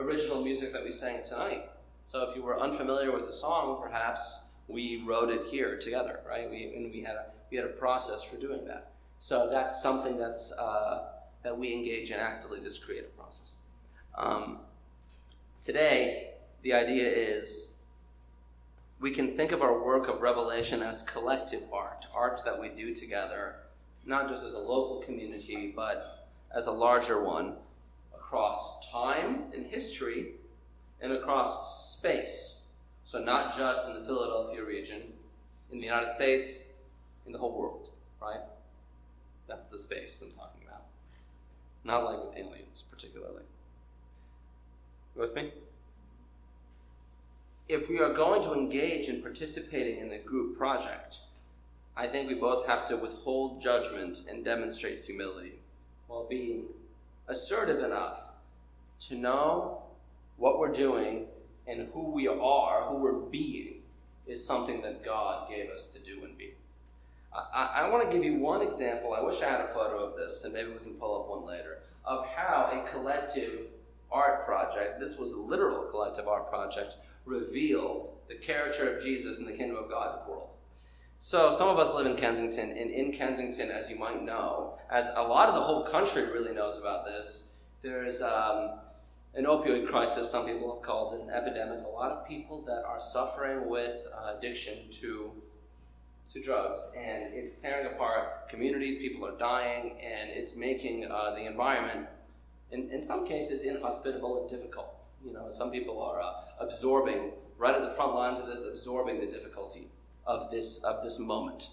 original 0.00 0.42
music 0.42 0.72
that 0.72 0.82
we 0.82 0.90
sang 0.90 1.22
tonight. 1.22 1.70
So 2.10 2.22
if 2.22 2.34
you 2.34 2.42
were 2.42 2.58
unfamiliar 2.58 3.12
with 3.12 3.26
the 3.26 3.32
song, 3.32 3.80
perhaps 3.82 4.52
we 4.66 5.02
wrote 5.06 5.30
it 5.30 5.46
here 5.46 5.78
together, 5.78 6.20
right? 6.28 6.50
We, 6.50 6.72
and 6.74 6.90
we 6.90 7.00
had 7.00 7.16
a, 7.16 7.26
we 7.50 7.56
had 7.56 7.66
a 7.66 7.70
process 7.70 8.22
for 8.22 8.36
doing 8.36 8.64
that. 8.66 8.92
So 9.18 9.48
that's 9.50 9.82
something 9.82 10.16
that's, 10.16 10.52
uh, 10.58 11.08
that 11.42 11.56
we 11.56 11.72
engage 11.72 12.10
in 12.10 12.18
actively, 12.18 12.60
this 12.60 12.78
creative 12.78 13.16
process. 13.16 13.56
Um, 14.16 14.60
today, 15.60 16.34
the 16.62 16.72
idea 16.72 17.08
is 17.08 17.74
we 19.00 19.10
can 19.10 19.28
think 19.28 19.52
of 19.52 19.62
our 19.62 19.82
work 19.82 20.08
of 20.08 20.20
revelation 20.20 20.82
as 20.82 21.02
collective 21.02 21.62
art, 21.72 22.06
art 22.14 22.42
that 22.44 22.60
we 22.60 22.68
do 22.68 22.94
together, 22.94 23.56
not 24.04 24.28
just 24.28 24.44
as 24.44 24.52
a 24.52 24.58
local 24.58 25.02
community, 25.04 25.72
but 25.74 26.28
as 26.54 26.66
a 26.66 26.72
larger 26.72 27.24
one 27.24 27.54
across 28.14 28.90
time 28.90 29.44
and 29.54 29.66
history 29.66 30.32
and 31.00 31.12
across 31.12 31.96
space. 31.96 32.62
So, 33.04 33.22
not 33.22 33.56
just 33.56 33.86
in 33.88 33.94
the 33.94 34.04
Philadelphia 34.04 34.62
region, 34.62 35.02
in 35.72 35.78
the 35.78 35.86
United 35.86 36.10
States, 36.10 36.69
in 37.26 37.32
the 37.32 37.38
whole 37.38 37.58
world, 37.58 37.90
right? 38.20 38.40
That's 39.48 39.66
the 39.66 39.78
space 39.78 40.22
I'm 40.24 40.32
talking 40.32 40.62
about. 40.66 40.84
Not 41.84 42.04
like 42.04 42.24
with 42.24 42.36
aliens, 42.36 42.84
particularly. 42.90 43.42
You 45.14 45.22
with 45.22 45.34
me? 45.34 45.52
If 47.68 47.88
we 47.88 47.98
are 48.00 48.12
going 48.12 48.42
to 48.42 48.52
engage 48.52 49.08
in 49.08 49.22
participating 49.22 49.98
in 49.98 50.12
a 50.12 50.18
group 50.18 50.56
project, 50.56 51.20
I 51.96 52.06
think 52.06 52.28
we 52.28 52.34
both 52.34 52.66
have 52.66 52.84
to 52.86 52.96
withhold 52.96 53.60
judgment 53.60 54.22
and 54.28 54.44
demonstrate 54.44 55.04
humility 55.04 55.60
while 56.06 56.26
being 56.28 56.66
assertive 57.28 57.82
enough 57.84 58.20
to 59.00 59.14
know 59.14 59.82
what 60.36 60.58
we're 60.58 60.72
doing 60.72 61.26
and 61.66 61.88
who 61.92 62.10
we 62.10 62.26
are, 62.26 62.82
who 62.88 62.96
we're 62.96 63.12
being, 63.12 63.82
is 64.26 64.44
something 64.44 64.82
that 64.82 65.04
God 65.04 65.48
gave 65.48 65.70
us 65.70 65.90
to 65.90 65.98
do 65.98 66.24
and 66.24 66.36
be. 66.36 66.54
I, 67.32 67.82
I 67.82 67.88
want 67.88 68.10
to 68.10 68.16
give 68.16 68.24
you 68.24 68.38
one 68.38 68.62
example. 68.62 69.14
I 69.14 69.22
wish 69.22 69.42
I 69.42 69.48
had 69.48 69.60
a 69.60 69.68
photo 69.68 69.98
of 69.98 70.16
this, 70.16 70.44
and 70.44 70.52
maybe 70.52 70.72
we 70.72 70.78
can 70.78 70.94
pull 70.94 71.20
up 71.20 71.28
one 71.28 71.46
later, 71.46 71.78
of 72.04 72.26
how 72.26 72.70
a 72.72 72.90
collective 72.90 73.66
art 74.10 74.44
project, 74.44 74.98
this 74.98 75.16
was 75.16 75.32
a 75.32 75.38
literal 75.38 75.84
collective 75.84 76.26
art 76.26 76.50
project, 76.50 76.96
revealed 77.24 78.16
the 78.28 78.34
character 78.34 78.94
of 78.94 79.02
Jesus 79.02 79.38
in 79.38 79.46
the 79.46 79.52
kingdom 79.52 79.76
of 79.76 79.88
God 79.88 80.26
the 80.26 80.30
world. 80.30 80.56
So, 81.18 81.50
some 81.50 81.68
of 81.68 81.78
us 81.78 81.94
live 81.94 82.06
in 82.06 82.16
Kensington, 82.16 82.70
and 82.70 82.90
in 82.90 83.12
Kensington, 83.12 83.70
as 83.70 83.90
you 83.90 83.96
might 83.96 84.22
know, 84.22 84.78
as 84.90 85.10
a 85.14 85.22
lot 85.22 85.48
of 85.48 85.54
the 85.54 85.60
whole 85.60 85.84
country 85.84 86.24
really 86.32 86.54
knows 86.54 86.78
about 86.78 87.04
this, 87.04 87.60
there's 87.82 88.22
um, 88.22 88.78
an 89.34 89.44
opioid 89.44 89.86
crisis, 89.88 90.30
some 90.30 90.46
people 90.46 90.74
have 90.74 90.82
called 90.82 91.14
it 91.14 91.20
an 91.20 91.30
epidemic. 91.30 91.84
A 91.84 91.88
lot 91.88 92.10
of 92.10 92.26
people 92.26 92.62
that 92.62 92.84
are 92.86 92.98
suffering 92.98 93.68
with 93.68 93.96
uh, 94.14 94.36
addiction 94.36 94.78
to 94.92 95.30
to 96.32 96.40
drugs, 96.40 96.92
and 96.96 97.34
it's 97.34 97.58
tearing 97.58 97.86
apart 97.86 98.48
communities. 98.48 98.96
People 98.96 99.26
are 99.26 99.36
dying, 99.36 99.96
and 100.00 100.30
it's 100.30 100.54
making 100.54 101.06
uh, 101.10 101.34
the 101.34 101.44
environment, 101.46 102.06
in, 102.70 102.88
in 102.90 103.02
some 103.02 103.26
cases, 103.26 103.62
inhospitable 103.64 104.40
and 104.40 104.48
difficult. 104.48 104.94
You 105.24 105.32
know, 105.32 105.50
some 105.50 105.70
people 105.70 106.00
are 106.00 106.20
uh, 106.20 106.32
absorbing 106.60 107.32
right 107.58 107.74
at 107.74 107.82
the 107.82 107.94
front 107.94 108.14
lines 108.14 108.38
of 108.38 108.46
this, 108.46 108.66
absorbing 108.66 109.20
the 109.20 109.26
difficulty 109.26 109.88
of 110.26 110.50
this 110.50 110.84
of 110.84 111.02
this 111.02 111.18
moment. 111.18 111.68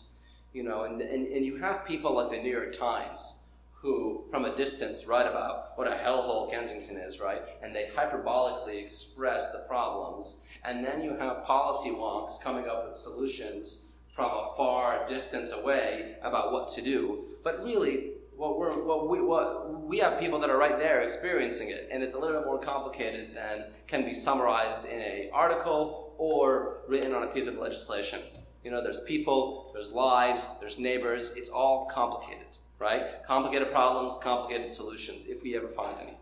You 0.53 0.63
know, 0.63 0.83
and, 0.85 1.01
and, 1.01 1.27
and 1.27 1.45
you 1.45 1.57
have 1.57 1.85
people 1.85 2.15
like 2.15 2.31
the 2.31 2.37
New 2.37 2.51
York 2.51 2.75
Times 2.75 3.43
who, 3.73 4.23
from 4.31 4.45
a 4.45 4.55
distance, 4.55 5.05
write 5.05 5.27
about 5.27 5.77
what 5.77 5.87
a 5.87 5.95
hellhole 5.95 6.49
Kensington 6.49 6.97
is, 6.97 7.19
right? 7.19 7.41
And 7.61 7.75
they 7.75 7.89
hyperbolically 7.95 8.81
express 8.81 9.51
the 9.51 9.65
problems. 9.67 10.45
And 10.65 10.83
then 10.83 11.03
you 11.03 11.15
have 11.15 11.45
policy 11.45 11.91
wonks 11.91 12.41
coming 12.41 12.67
up 12.67 12.87
with 12.87 12.97
solutions 12.97 13.91
from 14.17 14.31
a 14.31 14.49
far 14.57 15.07
distance 15.07 15.53
away 15.53 16.15
about 16.23 16.51
what 16.51 16.67
to 16.67 16.81
do. 16.81 17.23
But 17.43 17.63
really, 17.63 18.13
what 18.35 18.57
we're 18.57 18.83
what 18.83 19.07
we 19.07 19.21
what 19.21 19.83
we 19.83 19.99
have 19.99 20.19
people 20.19 20.39
that 20.39 20.49
are 20.49 20.57
right 20.57 20.79
there 20.79 21.01
experiencing 21.01 21.69
it, 21.69 21.87
and 21.91 22.01
it's 22.01 22.15
a 22.15 22.17
little 22.17 22.39
bit 22.39 22.47
more 22.47 22.57
complicated 22.57 23.35
than 23.35 23.65
can 23.85 24.03
be 24.03 24.15
summarized 24.15 24.85
in 24.85 24.99
a 24.99 25.29
article 25.31 26.15
or 26.17 26.79
written 26.87 27.13
on 27.13 27.21
a 27.21 27.27
piece 27.27 27.45
of 27.45 27.59
legislation. 27.59 28.19
You 28.63 28.71
know, 28.71 28.81
there's 28.81 29.01
people, 29.01 29.69
there's 29.71 29.91
lives, 29.91 30.47
there's 30.59 30.79
neighbors. 30.79 31.33
It's 31.37 31.51
all 31.51 31.85
complicated, 31.85 32.57
right? 32.79 33.23
Complicated 33.23 33.69
problems, 33.69 34.17
complicated 34.17 34.71
solutions, 34.71 35.27
if 35.27 35.43
we 35.43 35.55
ever 35.55 35.67
find 35.67 35.95
any. 35.99 36.17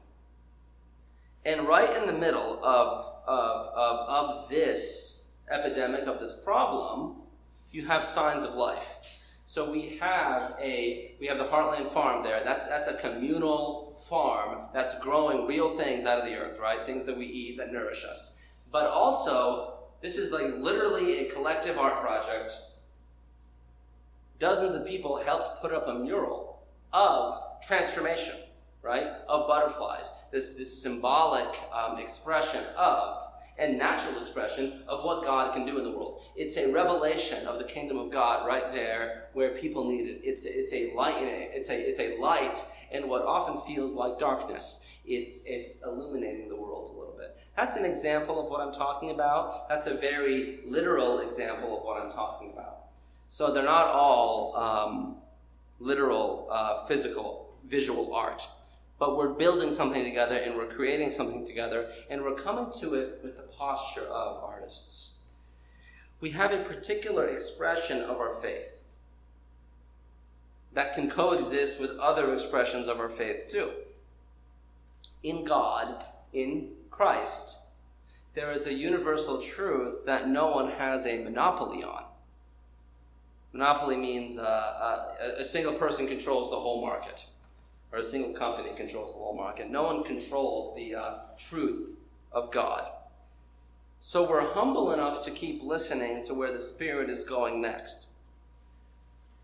And 1.45 1.65
right 1.65 1.95
in 1.95 2.07
the 2.07 2.19
middle 2.25 2.61
of 2.61 3.13
of, 3.25 3.67
of, 3.73 3.99
of 4.09 4.49
this 4.49 5.29
epidemic, 5.49 6.07
of 6.07 6.19
this 6.19 6.43
problem, 6.43 7.21
you 7.75 7.86
have 7.86 8.05
signs 8.05 8.44
of 8.44 8.55
life. 8.55 8.88
So 9.46 9.70
we 9.70 9.98
have 10.00 10.55
a 10.62 11.15
we 11.20 11.27
have 11.27 11.38
the 11.38 11.44
Heartland 11.44 11.91
Farm 11.94 12.24
there. 12.24 12.41
That's 12.44 12.65
that's 12.67 12.88
a 12.88 12.94
communal 12.94 14.01
farm 14.10 14.70
that's 14.74 14.98
growing 15.00 15.46
real 15.46 15.77
things 15.77 16.05
out 16.05 16.17
of 16.17 16.25
the 16.25 16.36
earth, 16.36 16.58
right? 16.60 16.86
Things 16.86 17.05
that 17.05 17.17
we 17.17 17.25
eat 17.25 17.58
that 17.58 17.74
nourish 17.74 18.05
us. 18.05 18.41
But 18.72 18.86
also, 18.88 19.74
this 20.01 20.17
is 20.17 20.32
like 20.32 20.55
literally 20.60 21.27
a 21.27 21.32
collective 21.32 21.77
art 21.77 22.01
project. 22.01 22.53
Dozens 24.39 24.74
of 24.74 24.88
people 24.88 25.17
helped 25.17 25.62
put 25.62 25.74
up 25.74 25.88
a 25.88 25.96
mural 25.96 26.63
of 26.94 27.62
transformation, 27.62 28.36
right? 28.82 29.08
Of 29.27 29.48
butterflies. 29.48 30.13
This 30.32 30.55
this 30.55 30.82
symbolic 30.82 31.53
um, 31.74 32.00
expression 32.00 32.63
of 32.77 33.25
and 33.57 33.77
natural 33.77 34.19
expression 34.19 34.81
of 34.88 35.03
what 35.03 35.24
God 35.24 35.53
can 35.53 35.65
do 35.65 35.77
in 35.77 35.83
the 35.83 35.91
world. 35.91 36.21
It's 36.35 36.57
a 36.57 36.71
revelation 36.71 37.47
of 37.47 37.57
the 37.57 37.63
kingdom 37.63 37.97
of 37.97 38.12
God 38.12 38.45
right 38.45 38.74
there 38.74 39.29
where 39.33 39.51
people 39.51 39.89
need 39.89 40.07
it. 40.07 40.21
It's 40.24 40.45
a, 40.45 40.50
it's 40.50 40.74
a 40.74 40.93
light. 40.93 41.15
It's 41.19 41.69
a 41.69 41.79
it's 41.79 42.00
a 42.00 42.17
light 42.17 42.65
in 42.91 43.07
what 43.07 43.24
often 43.24 43.62
feels 43.65 43.93
like 43.93 44.19
darkness. 44.19 44.97
It's 45.05 45.45
it's 45.45 45.83
illuminating 45.83 46.50
the 46.50 46.55
world 46.55 46.93
a 46.93 46.97
little 46.97 47.15
bit. 47.17 47.38
That's 47.55 47.77
an 47.77 47.85
example 47.85 48.43
of 48.43 48.50
what 48.51 48.59
I'm 48.59 48.74
talking 48.74 49.12
about. 49.12 49.69
That's 49.69 49.88
a 49.88 49.93
very 49.95 50.59
literal 50.65 51.19
example 51.19 51.77
of 51.77 51.85
what 51.85 52.01
I'm 52.01 52.12
talking 52.12 52.51
about. 52.51 52.79
So 53.29 53.53
they're 53.53 53.63
not 53.63 53.88
all 53.88 54.55
um, 54.55 55.17
literal, 55.79 56.47
uh, 56.51 56.85
physical, 56.85 57.53
visual 57.67 58.13
art 58.13 58.47
but 58.97 59.17
we're 59.17 59.33
building 59.33 59.73
something 59.73 60.03
together 60.03 60.35
and 60.35 60.55
we're 60.55 60.67
creating 60.67 61.09
something 61.09 61.45
together 61.45 61.89
and 62.09 62.23
we're 62.23 62.35
coming 62.35 62.71
to 62.79 62.95
it 62.95 63.19
with 63.23 63.35
the 63.35 63.43
posture 63.43 64.07
of 64.07 64.43
artists. 64.43 65.15
We 66.21 66.29
have 66.31 66.51
a 66.51 66.63
particular 66.63 67.27
expression 67.27 68.01
of 68.01 68.17
our 68.17 68.35
faith 68.41 68.81
that 70.73 70.93
can 70.93 71.09
coexist 71.09 71.79
with 71.79 71.91
other 71.99 72.33
expressions 72.33 72.87
of 72.87 72.99
our 72.99 73.09
faith 73.09 73.47
too. 73.47 73.71
In 75.23 75.43
God, 75.43 76.05
in 76.33 76.71
Christ, 76.89 77.59
there 78.33 78.51
is 78.51 78.67
a 78.67 78.73
universal 78.73 79.41
truth 79.41 80.05
that 80.05 80.29
no 80.29 80.47
one 80.47 80.71
has 80.71 81.05
a 81.05 81.23
monopoly 81.23 81.83
on. 81.83 82.03
Monopoly 83.53 83.95
means 83.95 84.37
uh, 84.37 84.41
uh, 84.41 85.15
a 85.37 85.43
single 85.43 85.73
person 85.73 86.07
controls 86.07 86.49
the 86.49 86.57
whole 86.57 86.81
market 86.81 87.25
or 87.92 88.00
a 88.00 88.04
single 88.04 88.34
company 88.34 88.70
controls 88.75 89.13
the 89.13 89.20
whole 89.20 89.36
market. 89.36 89.70
No 89.70 89.84
one 89.84 90.04
controls 90.04 90.75
the 90.75 90.96
uh, 90.96 91.13
truth 91.38 91.98
of 92.32 92.51
God. 92.51 92.92
So 94.01 94.30
we're 94.30 94.54
humble 94.54 94.92
enough 94.92 95.24
to 95.25 95.32
keep 95.32 95.63
listening 95.63 96.24
to 96.25 96.34
where 96.34 96.51
the 96.51 96.60
Spirit 96.60 97.10
is 97.10 97.24
going 97.24 97.62
next. 97.62 98.08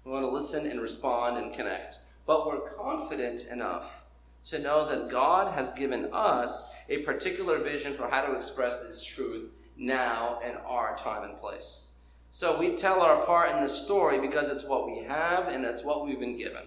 We 0.04 0.12
want 0.12 0.24
to 0.24 0.30
listen 0.30 0.66
and 0.68 0.82
respond 0.82 1.38
and 1.38 1.54
connect. 1.54 2.00
But 2.26 2.46
we're 2.46 2.70
confident 2.72 3.48
enough 3.52 4.04
to 4.46 4.60
know 4.60 4.88
that 4.88 5.10
God 5.10 5.54
has 5.54 5.72
given 5.74 6.10
us 6.12 6.76
a 6.90 7.00
particular 7.00 7.60
vision 7.60 7.94
for 7.94 8.08
how 8.08 8.26
to 8.26 8.36
express 8.36 8.82
this 8.82 9.04
truth 9.04 9.50
now 9.78 10.40
in 10.48 10.56
our 10.58 10.96
time 10.96 11.24
and 11.24 11.38
place. 11.38 11.86
So 12.30 12.58
we 12.58 12.76
tell 12.76 13.02
our 13.02 13.24
part 13.26 13.52
in 13.52 13.62
this 13.62 13.76
story 13.76 14.20
because 14.20 14.50
it's 14.50 14.64
what 14.64 14.86
we 14.86 15.04
have 15.04 15.48
and 15.48 15.66
it's 15.66 15.84
what 15.84 16.06
we've 16.06 16.20
been 16.20 16.38
given 16.38 16.64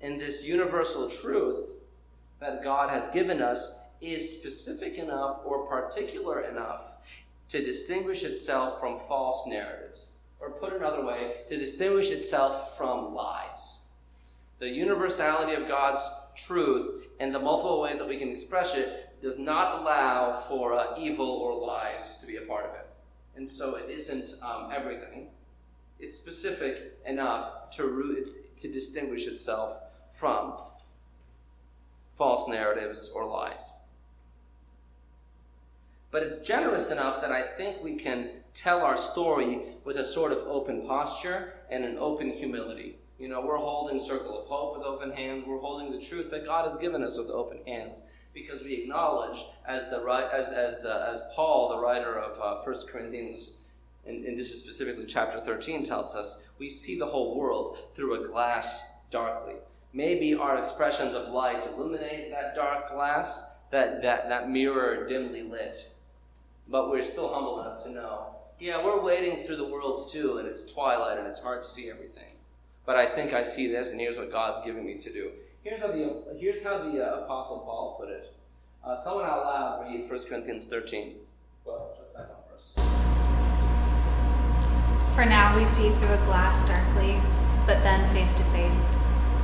and 0.00 0.20
this 0.20 0.46
universal 0.46 1.08
truth 1.08 1.70
that 2.40 2.62
God 2.62 2.90
has 2.90 3.10
given 3.10 3.42
us 3.42 3.84
is 4.00 4.38
specific 4.38 4.98
enough 4.98 5.40
or 5.44 5.66
particular 5.66 6.40
enough 6.40 6.82
to 7.48 7.64
distinguish 7.64 8.22
itself 8.22 8.78
from 8.78 9.00
false 9.08 9.46
narratives. 9.46 10.18
Or 10.40 10.50
put 10.50 10.72
another 10.72 11.04
way, 11.04 11.38
to 11.48 11.56
distinguish 11.56 12.10
itself 12.10 12.76
from 12.76 13.12
lies. 13.12 13.88
The 14.60 14.68
universality 14.68 15.54
of 15.54 15.66
God's 15.66 16.08
truth 16.36 17.08
and 17.18 17.34
the 17.34 17.40
multiple 17.40 17.80
ways 17.80 17.98
that 17.98 18.08
we 18.08 18.18
can 18.18 18.28
express 18.28 18.76
it 18.76 19.20
does 19.20 19.38
not 19.38 19.80
allow 19.80 20.36
for 20.36 20.74
uh, 20.74 20.94
evil 20.96 21.28
or 21.28 21.54
lies 21.66 22.18
to 22.18 22.26
be 22.26 22.36
a 22.36 22.42
part 22.42 22.66
of 22.66 22.74
it. 22.74 22.86
And 23.36 23.48
so 23.48 23.74
it 23.74 23.90
isn't 23.90 24.34
um, 24.42 24.70
everything. 24.72 25.30
It's 25.98 26.16
specific 26.16 26.96
enough 27.04 27.70
to, 27.72 27.86
root, 27.86 28.28
to 28.58 28.72
distinguish 28.72 29.26
itself 29.26 29.87
from 30.18 30.54
false 32.10 32.48
narratives 32.48 33.12
or 33.14 33.24
lies. 33.24 33.72
But 36.10 36.24
it's 36.24 36.38
generous 36.38 36.90
enough 36.90 37.20
that 37.20 37.30
I 37.30 37.42
think 37.42 37.84
we 37.84 37.94
can 37.94 38.30
tell 38.52 38.80
our 38.80 38.96
story 38.96 39.60
with 39.84 39.96
a 39.96 40.04
sort 40.04 40.32
of 40.32 40.38
open 40.48 40.84
posture 40.88 41.54
and 41.70 41.84
an 41.84 41.96
open 41.98 42.32
humility. 42.32 42.96
You 43.20 43.28
know, 43.28 43.40
we're 43.40 43.58
holding 43.58 44.00
Circle 44.00 44.40
of 44.40 44.46
Hope 44.46 44.76
with 44.76 44.86
open 44.86 45.12
hands. 45.12 45.44
We're 45.46 45.60
holding 45.60 45.92
the 45.92 46.00
truth 46.00 46.30
that 46.30 46.44
God 46.44 46.68
has 46.68 46.76
given 46.78 47.04
us 47.04 47.16
with 47.16 47.30
open 47.30 47.60
hands 47.64 48.00
because 48.34 48.64
we 48.64 48.74
acknowledge, 48.74 49.44
as 49.68 49.88
the 49.90 49.98
as 50.32 50.50
as 50.50 50.80
the 50.80 51.08
as 51.08 51.22
Paul, 51.34 51.68
the 51.68 51.78
writer 51.78 52.18
of 52.18 52.40
uh, 52.40 52.62
1 52.62 52.76
Corinthians, 52.88 53.58
and, 54.04 54.24
and 54.24 54.36
this 54.36 54.52
is 54.52 54.60
specifically 54.60 55.06
chapter 55.06 55.40
13, 55.40 55.84
tells 55.84 56.16
us, 56.16 56.48
we 56.58 56.68
see 56.68 56.98
the 56.98 57.06
whole 57.06 57.38
world 57.38 57.78
through 57.92 58.22
a 58.22 58.26
glass 58.26 58.82
darkly. 59.10 59.54
Maybe 59.92 60.34
our 60.34 60.58
expressions 60.58 61.14
of 61.14 61.28
light 61.28 61.66
illuminate 61.66 62.30
that 62.30 62.54
dark 62.54 62.90
glass, 62.90 63.58
that, 63.70 64.02
that, 64.02 64.28
that 64.28 64.50
mirror 64.50 65.06
dimly 65.06 65.42
lit. 65.42 65.90
But 66.68 66.90
we're 66.90 67.02
still 67.02 67.32
humble 67.32 67.60
enough 67.62 67.82
to 67.84 67.90
know, 67.90 68.34
yeah, 68.60 68.84
we're 68.84 69.00
wading 69.00 69.44
through 69.44 69.56
the 69.56 69.68
world 69.68 70.10
too, 70.10 70.38
and 70.38 70.48
it's 70.48 70.70
twilight 70.70 71.18
and 71.18 71.26
it's 71.26 71.40
hard 71.40 71.62
to 71.62 71.68
see 71.68 71.90
everything. 71.90 72.34
But 72.84 72.96
I 72.96 73.06
think 73.06 73.32
I 73.32 73.42
see 73.42 73.68
this, 73.70 73.92
and 73.92 74.00
here's 74.00 74.16
what 74.16 74.32
God's 74.32 74.60
giving 74.64 74.84
me 74.84 74.98
to 74.98 75.12
do. 75.12 75.30
Here's 75.62 75.80
how 75.80 75.88
the, 75.88 76.24
here's 76.38 76.64
how 76.64 76.78
the 76.78 77.04
uh, 77.04 77.20
Apostle 77.24 77.60
Paul 77.60 77.96
put 77.98 78.08
it. 78.10 78.34
Uh, 78.84 78.96
someone 78.96 79.24
out 79.24 79.44
loud 79.44 79.86
read 79.86 80.08
1 80.08 80.18
Corinthians 80.28 80.66
13. 80.66 81.14
Well, 81.64 81.94
just 81.96 82.14
back 82.14 82.26
on 82.30 82.36
verse. 82.50 82.72
For 85.14 85.24
now 85.24 85.56
we 85.56 85.64
see 85.64 85.90
through 85.90 86.14
a 86.14 86.24
glass 86.26 86.66
darkly, 86.66 87.20
but 87.66 87.82
then 87.82 88.08
face 88.14 88.34
to 88.34 88.44
face. 88.44 88.88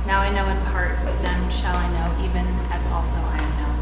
Now 0.05 0.19
I 0.19 0.31
know 0.31 0.47
in 0.47 0.61
part, 0.67 0.95
but 1.03 1.19
then 1.23 1.49
shall 1.49 1.75
I 1.75 1.89
know, 1.89 2.15
even 2.23 2.45
as 2.71 2.85
also 2.91 3.17
I 3.17 3.39
am 3.39 3.57
known. 3.57 3.75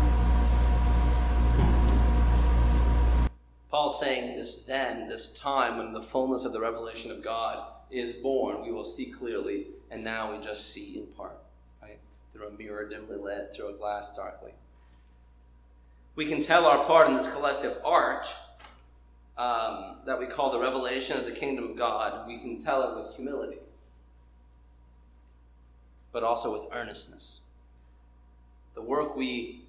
Paul's 3.70 4.00
saying 4.00 4.38
this 4.38 4.64
then, 4.64 5.10
this 5.10 5.38
time 5.38 5.78
when 5.78 5.92
the 5.92 6.02
fullness 6.02 6.46
of 6.46 6.54
the 6.54 6.62
revelation 6.62 7.12
of 7.12 7.22
God 7.22 7.66
is 7.92 8.14
born, 8.14 8.62
we 8.62 8.72
will 8.72 8.86
see 8.86 9.08
clearly, 9.08 9.68
and 9.92 10.02
now 10.02 10.32
we 10.32 10.38
just 10.42 10.72
see 10.72 10.98
in 10.98 11.08
part, 11.08 11.36
right? 11.82 12.00
Through 12.32 12.48
a 12.48 12.52
mirror 12.52 12.88
dimly 12.88 13.18
lit, 13.18 13.54
through 13.54 13.76
a 13.76 13.78
glass 13.78 14.16
darkly. 14.16 14.54
We 16.16 16.26
can 16.26 16.40
tell 16.40 16.66
our 16.66 16.86
part 16.86 17.10
in 17.10 17.16
this 17.16 17.28
collective 17.34 17.76
art 17.84 18.34
um, 19.38 19.98
that 20.06 20.18
we 20.18 20.28
call 20.28 20.54
the 20.54 20.60
revelation 20.60 21.18
of 21.18 21.26
the 21.26 21.34
kingdom 21.34 21.72
of 21.72 21.76
God. 21.76 22.26
We 22.26 22.40
can 22.40 22.58
tell 22.58 22.82
it 22.84 22.96
with 23.04 23.14
humility 23.14 23.58
but 26.14 26.24
also 26.24 26.54
with 26.54 26.72
earnestness. 26.72 27.42
The 28.76 28.82
work 28.82 29.18
we 29.18 29.66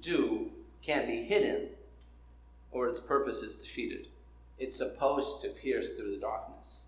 do 0.00 0.52
can't 0.80 1.08
be 1.08 1.24
hidden 1.24 1.70
or 2.70 2.88
its 2.88 3.00
purpose 3.00 3.42
is 3.42 3.56
defeated. 3.56 4.06
It's 4.58 4.78
supposed 4.78 5.42
to 5.42 5.48
pierce 5.48 5.96
through 5.96 6.12
the 6.12 6.20
darkness. 6.20 6.84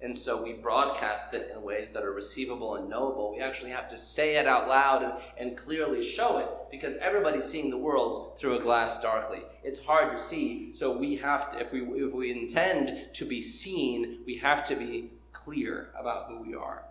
And 0.00 0.16
so 0.16 0.42
we 0.42 0.54
broadcast 0.54 1.32
it 1.32 1.52
in 1.54 1.62
ways 1.62 1.92
that 1.92 2.02
are 2.02 2.12
receivable 2.12 2.74
and 2.74 2.88
knowable. 2.88 3.32
We 3.32 3.40
actually 3.40 3.70
have 3.70 3.88
to 3.88 3.96
say 3.96 4.36
it 4.36 4.48
out 4.48 4.68
loud 4.68 5.04
and, 5.04 5.12
and 5.38 5.56
clearly 5.56 6.02
show 6.02 6.38
it 6.38 6.48
because 6.72 6.96
everybody's 6.96 7.44
seeing 7.44 7.70
the 7.70 7.78
world 7.78 8.36
through 8.36 8.58
a 8.58 8.60
glass 8.60 9.00
darkly. 9.00 9.42
It's 9.62 9.84
hard 9.84 10.10
to 10.10 10.18
see, 10.18 10.74
so 10.74 10.96
we 10.96 11.16
have 11.16 11.52
to, 11.52 11.60
if 11.60 11.72
we, 11.72 11.82
if 11.82 12.12
we 12.12 12.32
intend 12.32 13.14
to 13.14 13.24
be 13.24 13.40
seen, 13.40 14.18
we 14.26 14.36
have 14.38 14.64
to 14.66 14.74
be 14.74 15.12
clear 15.30 15.90
about 15.96 16.26
who 16.28 16.38
we 16.38 16.54
are. 16.54 16.82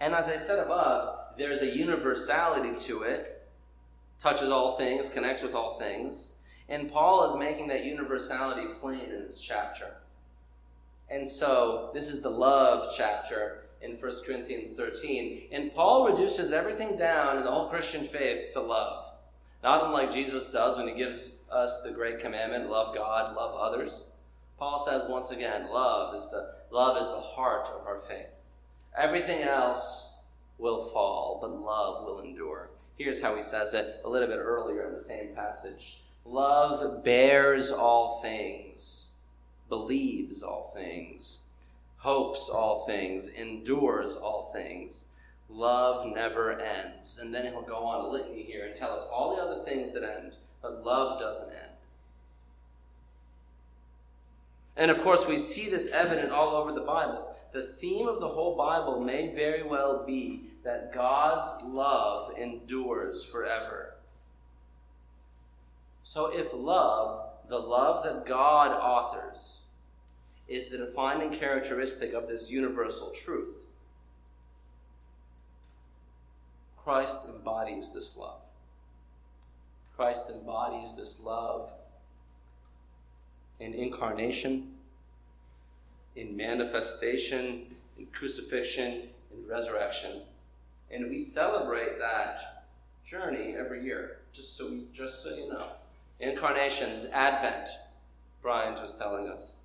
And 0.00 0.14
as 0.14 0.28
I 0.28 0.36
said 0.36 0.58
above, 0.58 1.18
there's 1.36 1.62
a 1.62 1.76
universality 1.76 2.74
to 2.86 3.02
it, 3.02 3.46
touches 4.18 4.50
all 4.50 4.76
things, 4.76 5.08
connects 5.08 5.42
with 5.42 5.54
all 5.54 5.78
things. 5.78 6.38
And 6.68 6.90
Paul 6.90 7.28
is 7.28 7.36
making 7.36 7.68
that 7.68 7.84
universality 7.84 8.66
plain 8.80 9.00
in 9.00 9.24
this 9.24 9.40
chapter. 9.40 9.94
And 11.10 11.26
so, 11.26 11.90
this 11.92 12.08
is 12.08 12.22
the 12.22 12.30
love 12.30 12.92
chapter 12.96 13.64
in 13.82 13.92
1 13.92 14.12
Corinthians 14.24 14.72
13. 14.72 15.48
And 15.50 15.74
Paul 15.74 16.06
reduces 16.06 16.52
everything 16.52 16.96
down 16.96 17.38
in 17.38 17.44
the 17.44 17.50
whole 17.50 17.68
Christian 17.68 18.04
faith 18.04 18.52
to 18.52 18.60
love. 18.60 19.06
Not 19.62 19.84
unlike 19.84 20.12
Jesus 20.12 20.52
does 20.52 20.78
when 20.78 20.88
he 20.88 20.94
gives 20.94 21.32
us 21.50 21.82
the 21.82 21.90
great 21.90 22.20
commandment 22.20 22.70
love 22.70 22.94
God, 22.94 23.34
love 23.34 23.54
others. 23.54 24.06
Paul 24.58 24.78
says 24.78 25.08
once 25.08 25.30
again, 25.30 25.68
love 25.72 26.14
is 26.14 26.28
the 26.30 26.54
love 26.70 27.00
is 27.00 27.08
the 27.08 27.20
heart 27.20 27.68
of 27.68 27.86
our 27.86 28.00
faith. 28.00 28.28
Everything 28.96 29.42
else 29.42 30.26
will 30.58 30.86
fall, 30.90 31.38
but 31.40 31.50
love 31.50 32.04
will 32.04 32.20
endure. 32.20 32.70
Here's 32.98 33.22
how 33.22 33.34
he 33.34 33.42
says 33.42 33.72
it 33.72 34.00
a 34.04 34.08
little 34.08 34.28
bit 34.28 34.38
earlier 34.38 34.86
in 34.86 34.92
the 34.92 35.02
same 35.02 35.34
passage. 35.34 36.02
Love 36.24 37.02
bears 37.02 37.72
all 37.72 38.20
things, 38.20 39.12
believes 39.68 40.42
all 40.42 40.72
things, 40.74 41.46
hopes 41.96 42.50
all 42.50 42.84
things, 42.86 43.28
endures 43.28 44.16
all 44.16 44.50
things. 44.52 45.08
Love 45.48 46.06
never 46.06 46.52
ends. 46.60 47.18
And 47.18 47.34
then 47.34 47.44
he'll 47.44 47.62
go 47.62 47.84
on 47.84 48.04
a 48.04 48.08
litany 48.08 48.42
here 48.42 48.66
and 48.66 48.76
tell 48.76 48.92
us 48.92 49.06
all 49.12 49.34
the 49.34 49.42
other 49.42 49.64
things 49.64 49.92
that 49.92 50.04
end, 50.04 50.34
but 50.62 50.84
love 50.84 51.18
doesn't 51.18 51.50
end. 51.50 51.72
And 54.80 54.90
of 54.90 55.02
course, 55.02 55.26
we 55.26 55.36
see 55.36 55.68
this 55.68 55.92
evident 55.92 56.32
all 56.32 56.56
over 56.56 56.72
the 56.72 56.80
Bible. 56.80 57.36
The 57.52 57.62
theme 57.62 58.08
of 58.08 58.18
the 58.18 58.28
whole 58.28 58.56
Bible 58.56 59.02
may 59.02 59.34
very 59.34 59.62
well 59.62 60.06
be 60.06 60.52
that 60.64 60.94
God's 60.94 61.62
love 61.64 62.32
endures 62.38 63.22
forever. 63.22 63.96
So, 66.02 66.28
if 66.32 66.54
love, 66.54 67.28
the 67.50 67.58
love 67.58 68.04
that 68.04 68.24
God 68.24 68.70
authors, 68.70 69.60
is 70.48 70.70
the 70.70 70.78
defining 70.78 71.30
characteristic 71.30 72.14
of 72.14 72.26
this 72.26 72.50
universal 72.50 73.10
truth, 73.10 73.66
Christ 76.78 77.26
embodies 77.28 77.92
this 77.92 78.16
love. 78.16 78.40
Christ 79.94 80.30
embodies 80.30 80.96
this 80.96 81.22
love 81.22 81.70
in 83.60 83.74
incarnation, 83.74 84.72
in 86.16 86.36
manifestation, 86.36 87.66
in 87.98 88.06
crucifixion, 88.06 89.02
in 89.32 89.46
resurrection. 89.48 90.22
And 90.90 91.08
we 91.08 91.18
celebrate 91.18 91.98
that 91.98 92.64
journey 93.04 93.54
every 93.56 93.84
year, 93.84 94.18
just 94.32 94.56
so 94.56 94.70
we 94.70 94.86
just 94.92 95.22
so 95.22 95.36
you 95.36 95.48
know. 95.50 95.66
Incarnations, 96.18 97.06
Advent, 97.12 97.68
Bryant 98.42 98.80
was 98.80 98.92
telling 98.92 99.28
us. 99.28 99.58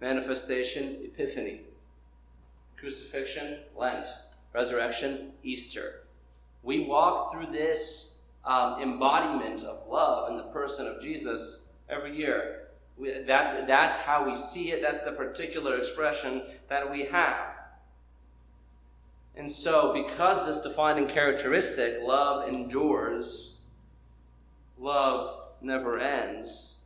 Manifestation, 0.00 0.98
Epiphany. 1.04 1.60
Crucifixion, 2.76 3.58
Lent. 3.76 4.06
Resurrection, 4.54 5.32
Easter. 5.42 6.02
We 6.62 6.80
walk 6.80 7.32
through 7.32 7.46
this 7.52 8.22
um, 8.44 8.80
embodiment 8.80 9.64
of 9.64 9.88
love 9.88 10.30
in 10.30 10.36
the 10.36 10.44
person 10.44 10.86
of 10.86 11.00
Jesus 11.00 11.68
every 11.88 12.16
year. 12.16 12.65
We, 12.98 13.22
that's, 13.26 13.52
that's 13.66 13.98
how 13.98 14.24
we 14.24 14.36
see 14.36 14.72
it. 14.72 14.80
That's 14.80 15.02
the 15.02 15.12
particular 15.12 15.76
expression 15.76 16.42
that 16.68 16.90
we 16.90 17.04
have. 17.06 17.56
And 19.36 19.50
so, 19.50 19.92
because 19.92 20.46
this 20.46 20.62
defining 20.62 21.06
characteristic, 21.06 22.02
love 22.02 22.48
endures, 22.48 23.58
love 24.78 25.48
never 25.60 25.98
ends, 25.98 26.76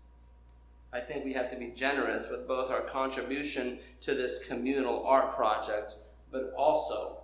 I 0.93 1.01
think 1.01 1.25
we 1.25 1.33
have 1.35 1.51
to 1.51 1.57
be 1.57 1.69
generous 1.69 2.29
with 2.29 2.49
both 2.49 2.71
our 2.71 2.81
contribution 2.81 3.79
to 4.01 4.15
this 4.15 4.45
communal 4.47 5.07
art 5.07 5.37
project, 5.37 5.97
but 6.33 6.53
also 6.57 7.19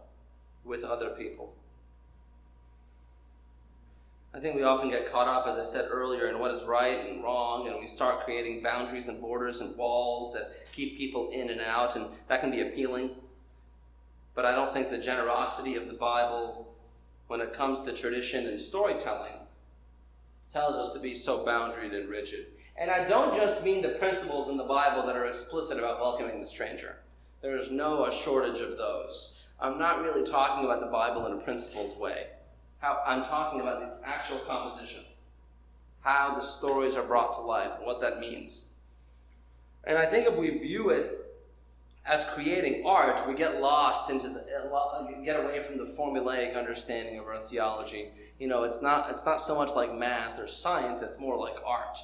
with 0.64 0.84
other 0.84 1.10
people. 1.10 1.52
I 4.36 4.38
think 4.38 4.54
we 4.54 4.64
often 4.64 4.90
get 4.90 5.10
caught 5.10 5.28
up, 5.28 5.46
as 5.46 5.56
I 5.56 5.64
said 5.64 5.88
earlier, 5.90 6.28
in 6.28 6.38
what 6.38 6.50
is 6.50 6.64
right 6.64 7.08
and 7.08 7.24
wrong, 7.24 7.68
and 7.68 7.80
we 7.80 7.86
start 7.86 8.26
creating 8.26 8.62
boundaries 8.62 9.08
and 9.08 9.18
borders 9.18 9.62
and 9.62 9.74
walls 9.78 10.34
that 10.34 10.52
keep 10.72 10.98
people 10.98 11.30
in 11.30 11.48
and 11.48 11.62
out, 11.62 11.96
and 11.96 12.04
that 12.28 12.42
can 12.42 12.50
be 12.50 12.60
appealing. 12.60 13.12
But 14.34 14.44
I 14.44 14.54
don't 14.54 14.70
think 14.70 14.90
the 14.90 14.98
generosity 14.98 15.76
of 15.76 15.86
the 15.86 15.94
Bible, 15.94 16.74
when 17.28 17.40
it 17.40 17.54
comes 17.54 17.80
to 17.80 17.94
tradition 17.94 18.46
and 18.46 18.60
storytelling, 18.60 19.32
tells 20.52 20.76
us 20.76 20.92
to 20.92 20.98
be 20.98 21.14
so 21.14 21.42
boundaried 21.42 21.98
and 21.98 22.10
rigid. 22.10 22.48
And 22.76 22.90
I 22.90 23.08
don't 23.08 23.34
just 23.34 23.64
mean 23.64 23.80
the 23.80 23.88
principles 23.88 24.50
in 24.50 24.58
the 24.58 24.64
Bible 24.64 25.06
that 25.06 25.16
are 25.16 25.24
explicit 25.24 25.78
about 25.78 25.98
welcoming 25.98 26.40
the 26.40 26.46
stranger. 26.46 26.98
There 27.40 27.56
is 27.56 27.70
no 27.70 28.10
shortage 28.10 28.60
of 28.60 28.76
those. 28.76 29.44
I'm 29.58 29.78
not 29.78 30.02
really 30.02 30.24
talking 30.24 30.66
about 30.66 30.80
the 30.80 30.88
Bible 30.88 31.24
in 31.24 31.32
a 31.32 31.40
principled 31.40 31.98
way. 31.98 32.26
How, 32.78 33.02
I'm 33.06 33.24
talking 33.24 33.60
about 33.60 33.82
its 33.82 33.98
actual 34.04 34.38
composition, 34.40 35.02
how 36.02 36.34
the 36.34 36.40
stories 36.40 36.96
are 36.96 37.02
brought 37.02 37.34
to 37.34 37.40
life, 37.40 37.72
and 37.76 37.86
what 37.86 38.00
that 38.00 38.20
means. 38.20 38.68
And 39.84 39.96
I 39.96 40.06
think 40.06 40.26
if 40.26 40.36
we 40.36 40.50
view 40.58 40.90
it 40.90 41.22
as 42.04 42.24
creating 42.26 42.86
art, 42.86 43.26
we 43.26 43.34
get 43.34 43.60
lost 43.60 44.10
into 44.10 44.28
the 44.28 44.44
get 45.24 45.40
away 45.42 45.62
from 45.62 45.78
the 45.78 45.84
formulaic 45.84 46.56
understanding 46.56 47.18
of 47.18 47.26
our 47.26 47.38
theology. 47.38 48.10
You 48.38 48.48
know, 48.48 48.62
it's 48.62 48.82
not 48.82 49.10
it's 49.10 49.26
not 49.26 49.40
so 49.40 49.56
much 49.56 49.74
like 49.74 49.94
math 49.94 50.38
or 50.38 50.46
science; 50.46 51.02
it's 51.02 51.18
more 51.18 51.36
like 51.36 51.56
art. 51.64 51.98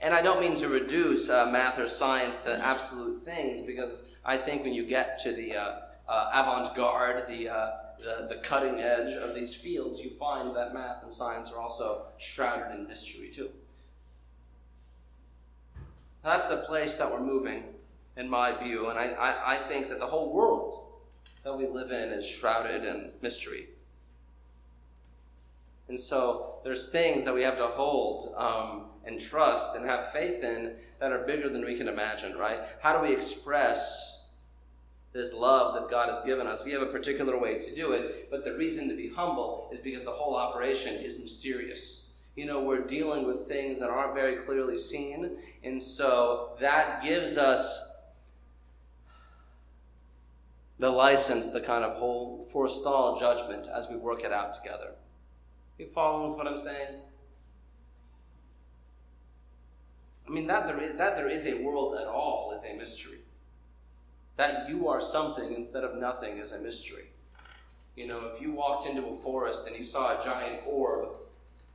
And 0.00 0.12
I 0.12 0.20
don't 0.20 0.40
mean 0.40 0.54
to 0.56 0.68
reduce 0.68 1.30
uh, 1.30 1.46
math 1.50 1.78
or 1.78 1.86
science 1.86 2.38
to 2.40 2.58
absolute 2.58 3.22
things, 3.22 3.62
because 3.66 4.02
I 4.24 4.36
think 4.36 4.62
when 4.62 4.74
you 4.74 4.84
get 4.84 5.18
to 5.20 5.32
the 5.32 5.56
uh, 5.56 5.80
uh, 6.06 6.30
avant-garde, 6.34 7.24
the, 7.28 7.48
uh, 7.48 7.70
the, 7.98 8.26
the 8.28 8.40
cutting 8.42 8.80
edge 8.80 9.14
of 9.14 9.34
these 9.34 9.54
fields, 9.54 10.00
you 10.00 10.10
find 10.18 10.54
that 10.56 10.74
math 10.74 11.02
and 11.02 11.12
science 11.12 11.50
are 11.52 11.58
also 11.58 12.06
shrouded 12.18 12.78
in 12.78 12.86
mystery 12.86 13.28
too. 13.28 13.50
That's 16.22 16.46
the 16.46 16.58
place 16.58 16.96
that 16.96 17.10
we're 17.10 17.20
moving, 17.20 17.64
in 18.16 18.28
my 18.28 18.52
view, 18.52 18.88
and 18.90 18.98
I, 18.98 19.10
I, 19.10 19.54
I 19.54 19.56
think 19.56 19.88
that 19.88 20.00
the 20.00 20.06
whole 20.06 20.32
world 20.32 20.86
that 21.44 21.56
we 21.56 21.68
live 21.68 21.92
in 21.92 22.10
is 22.10 22.26
shrouded 22.26 22.84
in 22.84 23.12
mystery. 23.22 23.68
And 25.88 25.98
so 25.98 26.56
there's 26.64 26.88
things 26.88 27.24
that 27.24 27.32
we 27.34 27.42
have 27.42 27.56
to 27.58 27.68
hold 27.68 28.34
um, 28.36 28.86
and 29.04 29.20
trust 29.20 29.76
and 29.76 29.84
have 29.84 30.12
faith 30.12 30.42
in 30.42 30.74
that 30.98 31.12
are 31.12 31.20
bigger 31.20 31.48
than 31.48 31.64
we 31.64 31.76
can 31.76 31.86
imagine, 31.86 32.36
right? 32.36 32.58
How 32.80 32.96
do 32.96 33.06
we 33.06 33.14
express 33.14 34.15
this 35.16 35.32
love 35.32 35.74
that 35.74 35.90
God 35.90 36.10
has 36.10 36.24
given 36.24 36.46
us. 36.46 36.64
We 36.64 36.72
have 36.72 36.82
a 36.82 36.86
particular 36.86 37.38
way 37.38 37.58
to 37.58 37.74
do 37.74 37.92
it, 37.92 38.30
but 38.30 38.44
the 38.44 38.56
reason 38.56 38.88
to 38.88 38.94
be 38.94 39.08
humble 39.08 39.70
is 39.72 39.80
because 39.80 40.04
the 40.04 40.10
whole 40.10 40.36
operation 40.36 40.94
is 40.94 41.18
mysterious. 41.18 42.12
You 42.36 42.44
know, 42.44 42.62
we're 42.62 42.86
dealing 42.86 43.26
with 43.26 43.48
things 43.48 43.80
that 43.80 43.88
aren't 43.88 44.14
very 44.14 44.36
clearly 44.36 44.76
seen, 44.76 45.38
and 45.64 45.82
so 45.82 46.50
that 46.60 47.02
gives 47.02 47.38
us 47.38 47.94
the 50.78 50.90
license 50.90 51.48
to 51.48 51.60
kind 51.60 51.82
of 51.82 51.96
hold, 51.96 52.50
forestall 52.50 53.18
judgment 53.18 53.68
as 53.74 53.88
we 53.88 53.96
work 53.96 54.22
it 54.22 54.32
out 54.32 54.52
together. 54.52 54.92
You 55.78 55.88
following 55.94 56.28
with 56.28 56.36
what 56.36 56.46
I'm 56.46 56.58
saying? 56.58 57.00
I 60.28 60.30
mean, 60.30 60.46
that 60.48 60.66
there 60.66 60.78
is, 60.78 60.98
that 60.98 61.16
there 61.16 61.28
is 61.28 61.46
a 61.46 61.62
world 61.62 61.96
at 61.98 62.06
all 62.06 62.52
is 62.54 62.70
a 62.70 62.76
mystery. 62.76 63.20
That 64.36 64.68
you 64.68 64.88
are 64.88 65.00
something 65.00 65.54
instead 65.54 65.84
of 65.84 65.96
nothing 65.96 66.38
is 66.38 66.52
a 66.52 66.58
mystery. 66.58 67.06
You 67.94 68.06
know, 68.06 68.30
if 68.34 68.42
you 68.42 68.52
walked 68.52 68.86
into 68.86 69.06
a 69.06 69.16
forest 69.16 69.66
and 69.66 69.76
you 69.78 69.84
saw 69.84 70.20
a 70.20 70.24
giant 70.24 70.60
orb 70.66 71.16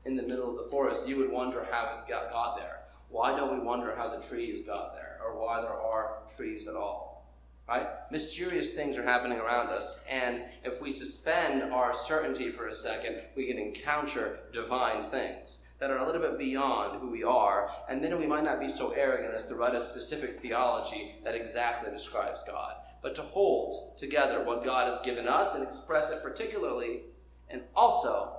in 0.06 0.16
the 0.16 0.24
middle 0.24 0.50
of 0.50 0.64
the 0.64 0.70
forest, 0.70 1.08
you 1.08 1.18
would 1.18 1.32
wonder 1.32 1.68
how 1.72 1.98
it 1.98 2.08
got, 2.08 2.32
got 2.32 2.58
there. 2.58 2.82
Why 3.10 3.36
don't 3.36 3.58
we 3.58 3.66
wonder 3.66 3.96
how 3.96 4.16
the 4.16 4.24
trees 4.24 4.66
got 4.66 4.94
there 4.94 5.20
or 5.26 5.40
why 5.40 5.62
there 5.62 5.74
are 5.74 6.20
trees 6.36 6.68
at 6.68 6.76
all? 6.76 7.26
Right? 7.68 7.88
Mysterious 8.12 8.74
things 8.74 8.98
are 8.98 9.04
happening 9.04 9.40
around 9.40 9.70
us, 9.70 10.06
and 10.10 10.42
if 10.64 10.82
we 10.82 10.92
suspend 10.92 11.64
our 11.72 11.94
certainty 11.94 12.52
for 12.52 12.68
a 12.68 12.76
second, 12.76 13.22
we 13.36 13.48
can 13.48 13.58
encounter 13.58 14.40
divine 14.52 15.04
things 15.04 15.66
that 15.82 15.90
are 15.90 15.98
a 15.98 16.06
little 16.06 16.22
bit 16.22 16.38
beyond 16.38 17.02
who 17.02 17.10
we 17.10 17.24
are, 17.24 17.72
and 17.90 18.04
then 18.04 18.18
we 18.20 18.28
might 18.28 18.44
not 18.44 18.60
be 18.60 18.70
so 18.70 18.92
arrogant 18.92 19.34
as 19.34 19.48
to 19.48 19.56
write 19.56 19.74
a 19.74 19.82
specific 19.82 20.38
theology 20.40 21.16
that 21.24 21.34
exactly 21.34 21.92
describes 21.92 22.44
God, 22.44 22.76
but 23.02 23.16
to 23.16 23.24
hold 23.24 23.98
together 23.98 24.44
what 24.44 24.64
God 24.64 24.94
has 24.94 25.02
given 25.02 25.28
us 25.28 25.56
and 25.56 25.64
express 25.64 26.12
it 26.12 26.22
particularly, 26.22 27.02
and 27.50 27.64
also 27.76 28.32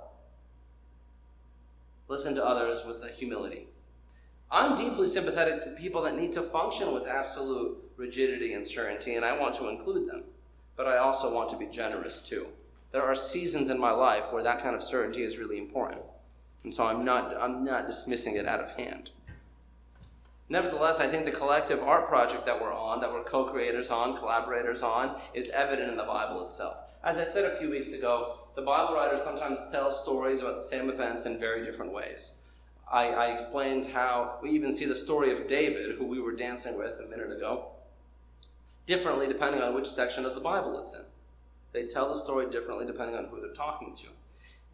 listen 2.07 2.33
to 2.35 2.45
others 2.45 2.85
with 2.85 3.03
a 3.03 3.09
humility. 3.09 3.67
I'm 4.49 4.77
deeply 4.77 5.07
sympathetic 5.07 5.63
to 5.63 5.71
people 5.71 6.01
that 6.03 6.15
need 6.15 6.31
to 6.33 6.43
function 6.43 6.93
with 6.93 7.07
absolute 7.07 7.77
rigidity 7.97 8.53
and 8.53 8.65
certainty, 8.65 9.15
and 9.15 9.25
I 9.25 9.37
want 9.37 9.53
to 9.55 9.67
include 9.67 10.09
them. 10.09 10.23
But 10.77 10.87
I 10.87 10.97
also 10.97 11.33
want 11.35 11.49
to 11.49 11.57
be 11.57 11.65
generous 11.65 12.21
too. 12.21 12.47
There 12.93 13.03
are 13.03 13.15
seasons 13.15 13.69
in 13.69 13.79
my 13.79 13.91
life 13.91 14.31
where 14.31 14.43
that 14.43 14.61
kind 14.61 14.75
of 14.75 14.81
certainty 14.81 15.23
is 15.23 15.37
really 15.37 15.57
important. 15.57 16.03
And 16.63 16.73
so 16.73 16.85
I'm 16.85 17.03
not, 17.03 17.35
I'm 17.37 17.63
not 17.63 17.87
dismissing 17.87 18.35
it 18.35 18.47
out 18.47 18.59
of 18.59 18.71
hand. 18.71 19.11
Nevertheless, 20.49 20.99
I 20.99 21.07
think 21.07 21.25
the 21.25 21.31
collective 21.31 21.81
art 21.81 22.07
project 22.07 22.45
that 22.45 22.61
we're 22.61 22.73
on, 22.73 23.01
that 23.01 23.11
we're 23.11 23.23
co 23.23 23.45
creators 23.45 23.89
on, 23.89 24.15
collaborators 24.15 24.83
on, 24.83 25.19
is 25.33 25.49
evident 25.49 25.89
in 25.89 25.97
the 25.97 26.03
Bible 26.03 26.43
itself. 26.45 26.91
As 27.03 27.17
I 27.17 27.23
said 27.23 27.45
a 27.45 27.57
few 27.57 27.69
weeks 27.69 27.93
ago, 27.93 28.37
the 28.55 28.61
Bible 28.61 28.93
writers 28.93 29.23
sometimes 29.23 29.59
tell 29.71 29.91
stories 29.91 30.41
about 30.41 30.55
the 30.55 30.63
same 30.63 30.89
events 30.89 31.25
in 31.25 31.39
very 31.39 31.65
different 31.65 31.91
ways. 31.91 32.39
I, 32.91 33.07
I, 33.07 33.25
explained 33.27 33.87
how 33.87 34.37
we 34.43 34.51
even 34.51 34.71
see 34.71 34.85
the 34.85 34.93
story 34.93 35.31
of 35.31 35.47
David, 35.47 35.95
who 35.97 36.05
we 36.05 36.21
were 36.21 36.35
dancing 36.35 36.77
with 36.77 36.99
a 36.99 37.09
minute 37.09 37.31
ago, 37.31 37.69
differently 38.85 39.27
depending 39.27 39.61
on 39.61 39.73
which 39.73 39.87
section 39.87 40.25
of 40.25 40.35
the 40.35 40.41
Bible 40.41 40.77
it's 40.79 40.93
in. 40.93 41.05
They 41.71 41.87
tell 41.87 42.09
the 42.09 42.19
story 42.19 42.49
differently 42.49 42.85
depending 42.85 43.17
on 43.17 43.25
who 43.25 43.41
they're 43.41 43.53
talking 43.53 43.95
to. 43.95 44.07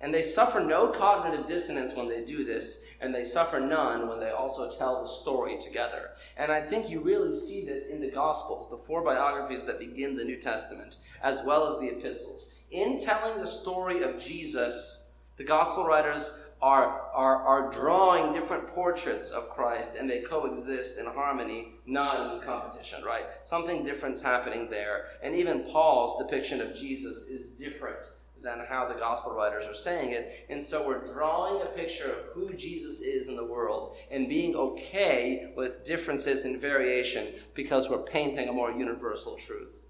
And 0.02 0.14
they 0.14 0.22
suffer 0.22 0.62
no 0.62 0.88
cognitive 0.88 1.46
dissonance 1.46 1.94
when 1.94 2.08
they 2.08 2.24
do 2.24 2.46
this, 2.46 2.86
and 3.02 3.14
they 3.14 3.26
suffer 3.26 3.60
none 3.60 4.08
when 4.08 4.20
they 4.20 4.30
also 4.30 4.72
tell 4.72 5.02
the 5.02 5.08
story 5.10 5.58
together. 5.58 6.12
And 6.38 6.52
I 6.52 6.62
think 6.62 6.90
you 6.90 7.02
really 7.02 7.34
see 7.34 7.66
this 7.66 7.90
in 7.90 8.00
the 8.00 8.10
Gospels, 8.10 8.70
the 8.70 8.78
four 8.78 9.04
biographies 9.04 9.64
that 9.64 9.80
begin 9.80 10.16
the 10.16 10.24
New 10.24 10.40
Testament, 10.40 10.98
as 11.22 11.44
well 11.46 11.68
as 11.68 11.80
the 11.80 11.88
epistles. 11.88 12.56
In 12.72 12.98
telling 12.98 13.40
the 13.40 13.48
story 13.48 14.04
of 14.04 14.20
Jesus, 14.20 15.16
the 15.36 15.44
Gospel 15.44 15.86
writers 15.86 16.46
are, 16.62 17.02
are, 17.14 17.38
are 17.38 17.72
drawing 17.72 18.34
different 18.34 18.68
portraits 18.68 19.32
of 19.32 19.50
Christ 19.50 19.96
and 19.96 20.10
they 20.10 20.22
coexist 20.22 21.00
in 21.00 21.06
harmony, 21.06 21.74
not 21.86 22.36
in 22.36 22.42
competition, 22.42 23.04
right? 23.04 23.24
Something 23.44 23.86
different's 23.86 24.22
happening 24.22 24.70
there. 24.70 25.06
And 25.24 25.36
even 25.36 25.64
Paul's 25.64 26.22
depiction 26.22 26.60
of 26.62 26.76
Jesus 26.76 27.30
is 27.30 27.52
different 27.52 28.06
than 28.41 28.65
how 28.67 28.88
the 28.88 28.95
gospel 28.95 29.34
writers 29.34 29.67
are 29.67 29.73
saying 29.73 30.12
it. 30.12 30.45
And 30.49 30.62
so 30.62 30.88
we're 30.88 31.06
drawing 31.06 31.62
a 31.62 31.65
picture 31.65 32.12
of 32.12 32.25
who 32.34 32.54
Jesus 32.54 33.02
is 33.02 33.28
in 33.28 33.36
the 33.36 33.45
world 33.45 33.95
and 34.12 34.30
being 34.30 34.56
okay 34.56 35.52
with 35.56 35.86
differences 35.86 36.45
and 36.45 36.60
variation 36.60 37.28
because 37.54 37.89
we're 37.89 38.04
painting 38.04 38.49
a 38.49 38.54
more 38.54 38.71
universal 38.71 39.36
truth. 39.36 39.86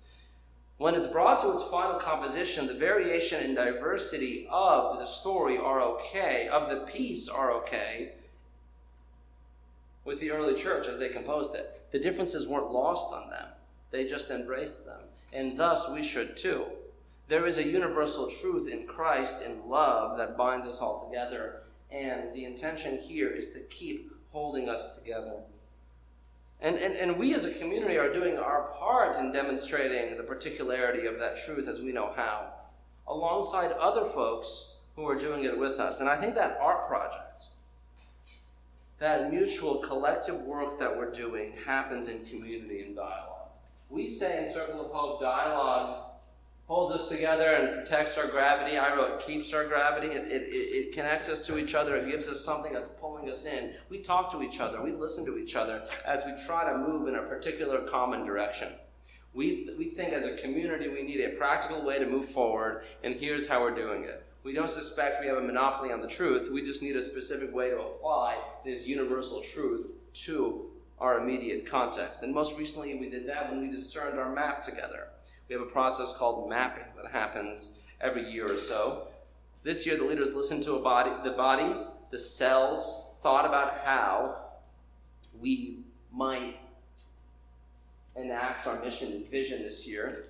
When 0.77 0.95
it's 0.95 1.07
brought 1.07 1.41
to 1.41 1.51
its 1.51 1.63
final 1.63 1.99
composition, 1.99 2.65
the 2.65 2.73
variation 2.73 3.43
and 3.43 3.55
diversity 3.55 4.47
of 4.49 4.97
the 4.97 5.05
story 5.05 5.57
are 5.57 5.81
okay, 5.81 6.47
of 6.47 6.69
the 6.69 6.85
piece 6.89 7.27
are 7.27 7.51
okay 7.51 8.13
with 10.05 10.21
the 10.21 10.31
early 10.31 10.55
church 10.55 10.87
as 10.87 10.97
they 10.97 11.09
composed 11.09 11.53
it. 11.53 11.81
The 11.91 11.99
differences 11.99 12.47
weren't 12.47 12.71
lost 12.71 13.13
on 13.13 13.29
them, 13.29 13.47
they 13.91 14.05
just 14.05 14.31
embraced 14.31 14.85
them. 14.85 15.01
And 15.33 15.57
thus 15.57 15.89
we 15.89 16.01
should 16.01 16.37
too. 16.37 16.65
There 17.29 17.45
is 17.45 17.59
a 17.59 17.63
universal 17.63 18.27
truth 18.27 18.67
in 18.67 18.87
Christ 18.87 19.45
in 19.45 19.69
love 19.69 20.17
that 20.17 20.35
binds 20.35 20.65
us 20.65 20.81
all 20.81 21.07
together, 21.07 21.61
and 21.91 22.33
the 22.33 22.43
intention 22.43 22.97
here 22.97 23.29
is 23.29 23.53
to 23.53 23.59
keep 23.59 24.11
holding 24.31 24.67
us 24.67 24.97
together. 24.97 25.35
And, 26.59 26.75
and, 26.77 26.95
and 26.95 27.19
we 27.19 27.35
as 27.35 27.45
a 27.45 27.53
community 27.53 27.99
are 27.99 28.11
doing 28.11 28.39
our 28.39 28.71
part 28.79 29.15
in 29.15 29.31
demonstrating 29.31 30.17
the 30.17 30.23
particularity 30.23 31.05
of 31.05 31.19
that 31.19 31.37
truth 31.37 31.67
as 31.67 31.83
we 31.83 31.91
know 31.91 32.11
how, 32.15 32.51
alongside 33.07 33.73
other 33.73 34.05
folks 34.05 34.77
who 34.95 35.07
are 35.07 35.15
doing 35.15 35.43
it 35.43 35.57
with 35.57 35.79
us. 35.79 35.99
And 35.99 36.09
I 36.09 36.19
think 36.19 36.33
that 36.33 36.57
art 36.59 36.87
project, 36.87 37.49
that 38.97 39.29
mutual 39.29 39.75
collective 39.77 40.41
work 40.41 40.79
that 40.79 40.97
we're 40.97 41.11
doing, 41.11 41.53
happens 41.63 42.09
in 42.09 42.25
community 42.25 42.81
and 42.81 42.95
dialogue. 42.95 43.49
We 43.87 44.07
say 44.07 44.43
in 44.43 44.51
Circle 44.51 44.83
of 44.83 44.91
Hope, 44.91 45.21
dialogue 45.21 46.08
holds 46.69 46.93
us 46.93 47.09
together 47.09 47.49
and 47.49 47.73
protects 47.73 48.15
our 48.15 48.27
gravity. 48.27 48.77
I 48.77 48.95
wrote 48.95 49.19
keeps 49.19 49.53
our 49.55 49.65
gravity. 49.65 50.07
It, 50.07 50.27
it, 50.27 50.43
it, 50.53 50.93
connects 50.93 51.27
us 51.27 51.39
to 51.47 51.57
each 51.57 51.73
other. 51.73 51.95
It 51.95 52.09
gives 52.09 52.27
us 52.27 52.45
something 52.45 52.71
that's 52.71 52.91
pulling 52.91 53.27
us 53.27 53.47
in. 53.47 53.73
We 53.89 53.97
talk 53.97 54.31
to 54.33 54.43
each 54.43 54.59
other. 54.59 54.79
We 54.79 54.91
listen 54.91 55.25
to 55.25 55.39
each 55.39 55.55
other 55.55 55.83
as 56.05 56.25
we 56.25 56.33
try 56.45 56.71
to 56.71 56.77
move 56.77 57.07
in 57.07 57.15
a 57.15 57.23
particular 57.23 57.79
common 57.87 58.23
direction. 58.23 58.71
We, 59.33 59.71
we 59.79 59.85
think 59.89 60.13
as 60.13 60.25
a 60.25 60.37
community 60.37 60.89
we 60.89 61.01
need 61.01 61.21
a 61.21 61.29
practical 61.29 61.83
way 61.83 61.97
to 61.97 62.05
move 62.05 62.29
forward, 62.29 62.83
and 63.03 63.15
here's 63.15 63.47
how 63.47 63.61
we're 63.61 63.75
doing 63.75 64.03
it. 64.03 64.23
We 64.43 64.53
don't 64.53 64.69
suspect 64.69 65.21
we 65.21 65.27
have 65.27 65.37
a 65.37 65.41
monopoly 65.41 65.91
on 65.91 66.01
the 66.01 66.07
truth. 66.07 66.51
We 66.51 66.63
just 66.63 66.83
need 66.83 66.95
a 66.95 67.01
specific 67.01 67.53
way 67.53 67.71
to 67.71 67.79
apply 67.79 68.37
this 68.63 68.87
universal 68.87 69.41
truth 69.41 69.95
to 70.25 70.69
our 70.99 71.19
immediate 71.19 71.65
context. 71.65 72.21
And 72.21 72.33
most 72.33 72.59
recently, 72.59 72.93
we 72.95 73.09
did 73.09 73.27
that 73.27 73.49
when 73.49 73.61
we 73.61 73.75
discerned 73.75 74.19
our 74.19 74.31
map 74.31 74.61
together. 74.61 75.07
We 75.49 75.55
have 75.55 75.63
a 75.63 75.71
process 75.71 76.13
called 76.13 76.47
mapping 76.47 76.83
that 77.01 77.11
happens 77.11 77.79
every 77.99 78.29
year 78.29 78.45
or 78.45 78.57
so. 78.57 79.07
This 79.63 79.85
year, 79.85 79.97
the 79.97 80.03
leaders 80.03 80.35
listened 80.35 80.61
to 80.63 80.79
body, 80.79 81.11
the 81.23 81.31
body, 81.35 81.73
the 82.11 82.19
cells, 82.19 83.15
thought 83.21 83.45
about 83.45 83.79
how 83.83 84.35
we 85.41 85.79
might 86.13 86.55
enact 88.15 88.67
our 88.67 88.79
mission 88.79 89.11
and 89.11 89.27
vision 89.27 89.63
this 89.63 89.87
year. 89.87 90.25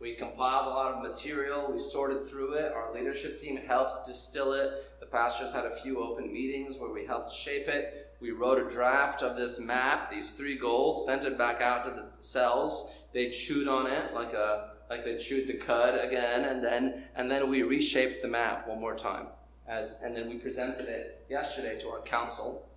We 0.00 0.14
compiled 0.14 0.66
a 0.66 0.70
lot 0.70 0.94
of 0.94 1.02
material, 1.02 1.70
we 1.70 1.78
sorted 1.78 2.26
through 2.26 2.54
it, 2.54 2.72
our 2.72 2.92
leadership 2.92 3.38
team 3.38 3.56
helped 3.58 4.06
distill 4.06 4.52
it. 4.54 4.70
The 5.00 5.06
pastors 5.06 5.52
had 5.52 5.66
a 5.66 5.76
few 5.76 6.02
open 6.02 6.32
meetings 6.32 6.78
where 6.78 6.90
we 6.90 7.06
helped 7.06 7.30
shape 7.30 7.68
it. 7.68 8.14
We 8.20 8.30
wrote 8.30 8.58
a 8.58 8.68
draft 8.68 9.22
of 9.22 9.36
this 9.36 9.60
map, 9.60 10.10
these 10.10 10.32
three 10.32 10.56
goals, 10.56 11.06
sent 11.06 11.24
it 11.24 11.38
back 11.38 11.60
out 11.60 11.84
to 11.84 11.90
the 11.90 12.06
cells 12.20 12.96
they 13.12 13.30
chewed 13.30 13.68
on 13.68 13.86
it 13.86 14.14
like 14.14 14.32
a 14.32 14.72
like 14.90 15.04
they 15.04 15.16
chewed 15.16 15.46
the 15.46 15.54
cud 15.54 15.98
again, 15.98 16.44
and 16.44 16.62
then 16.62 17.04
and 17.14 17.30
then 17.30 17.48
we 17.48 17.62
reshaped 17.62 18.22
the 18.22 18.28
map 18.28 18.68
one 18.68 18.80
more 18.80 18.94
time. 18.94 19.26
As 19.66 19.98
and 20.02 20.16
then 20.16 20.28
we 20.28 20.36
presented 20.36 20.88
it 20.88 21.24
yesterday 21.30 21.78
to 21.78 21.88
our 21.88 22.00
council, 22.00 22.68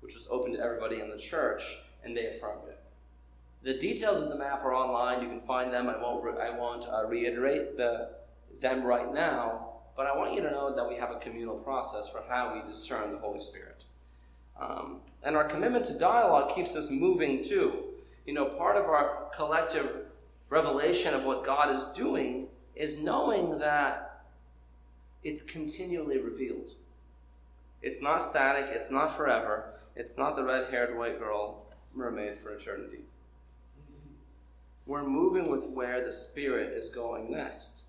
which 0.00 0.14
was 0.14 0.28
open 0.30 0.52
to 0.52 0.60
everybody 0.60 1.00
in 1.00 1.10
the 1.10 1.18
church, 1.18 1.62
and 2.04 2.16
they 2.16 2.26
affirmed 2.26 2.68
it. 2.68 2.78
The 3.62 3.74
details 3.74 4.20
of 4.20 4.28
the 4.28 4.36
map 4.36 4.64
are 4.64 4.74
online. 4.74 5.22
You 5.22 5.28
can 5.28 5.40
find 5.40 5.72
them. 5.72 5.88
I 5.88 5.96
won't. 5.96 6.24
Re- 6.24 6.40
I 6.40 6.50
won't 6.50 6.86
uh, 6.88 7.06
reiterate 7.06 7.76
the 7.76 8.10
them 8.60 8.82
right 8.84 9.12
now. 9.12 9.68
But 9.96 10.06
I 10.06 10.16
want 10.16 10.34
you 10.34 10.40
to 10.42 10.50
know 10.50 10.74
that 10.74 10.88
we 10.88 10.96
have 10.96 11.10
a 11.10 11.18
communal 11.18 11.56
process 11.56 12.08
for 12.08 12.22
how 12.28 12.54
we 12.54 12.70
discern 12.70 13.12
the 13.12 13.18
Holy 13.18 13.40
Spirit. 13.40 13.84
Um, 14.58 15.00
and 15.22 15.36
our 15.36 15.44
commitment 15.44 15.84
to 15.86 15.98
dialogue 15.98 16.54
keeps 16.54 16.74
us 16.76 16.90
moving 16.90 17.42
too. 17.42 17.91
You 18.24 18.34
know, 18.34 18.44
part 18.44 18.76
of 18.76 18.84
our 18.84 19.30
collective 19.34 20.06
revelation 20.48 21.14
of 21.14 21.24
what 21.24 21.44
God 21.44 21.74
is 21.74 21.86
doing 21.86 22.46
is 22.76 22.98
knowing 22.98 23.58
that 23.58 24.26
it's 25.24 25.42
continually 25.42 26.18
revealed. 26.18 26.70
It's 27.80 28.00
not 28.00 28.22
static, 28.22 28.68
it's 28.72 28.90
not 28.90 29.16
forever, 29.16 29.74
it's 29.96 30.16
not 30.16 30.36
the 30.36 30.44
red 30.44 30.70
haired 30.70 30.96
white 30.96 31.18
girl 31.18 31.66
mermaid 31.94 32.38
for 32.38 32.52
eternity. 32.52 33.00
We're 34.86 35.04
moving 35.04 35.50
with 35.50 35.66
where 35.70 36.04
the 36.04 36.12
Spirit 36.12 36.72
is 36.72 36.88
going 36.88 37.30
next. 37.30 37.82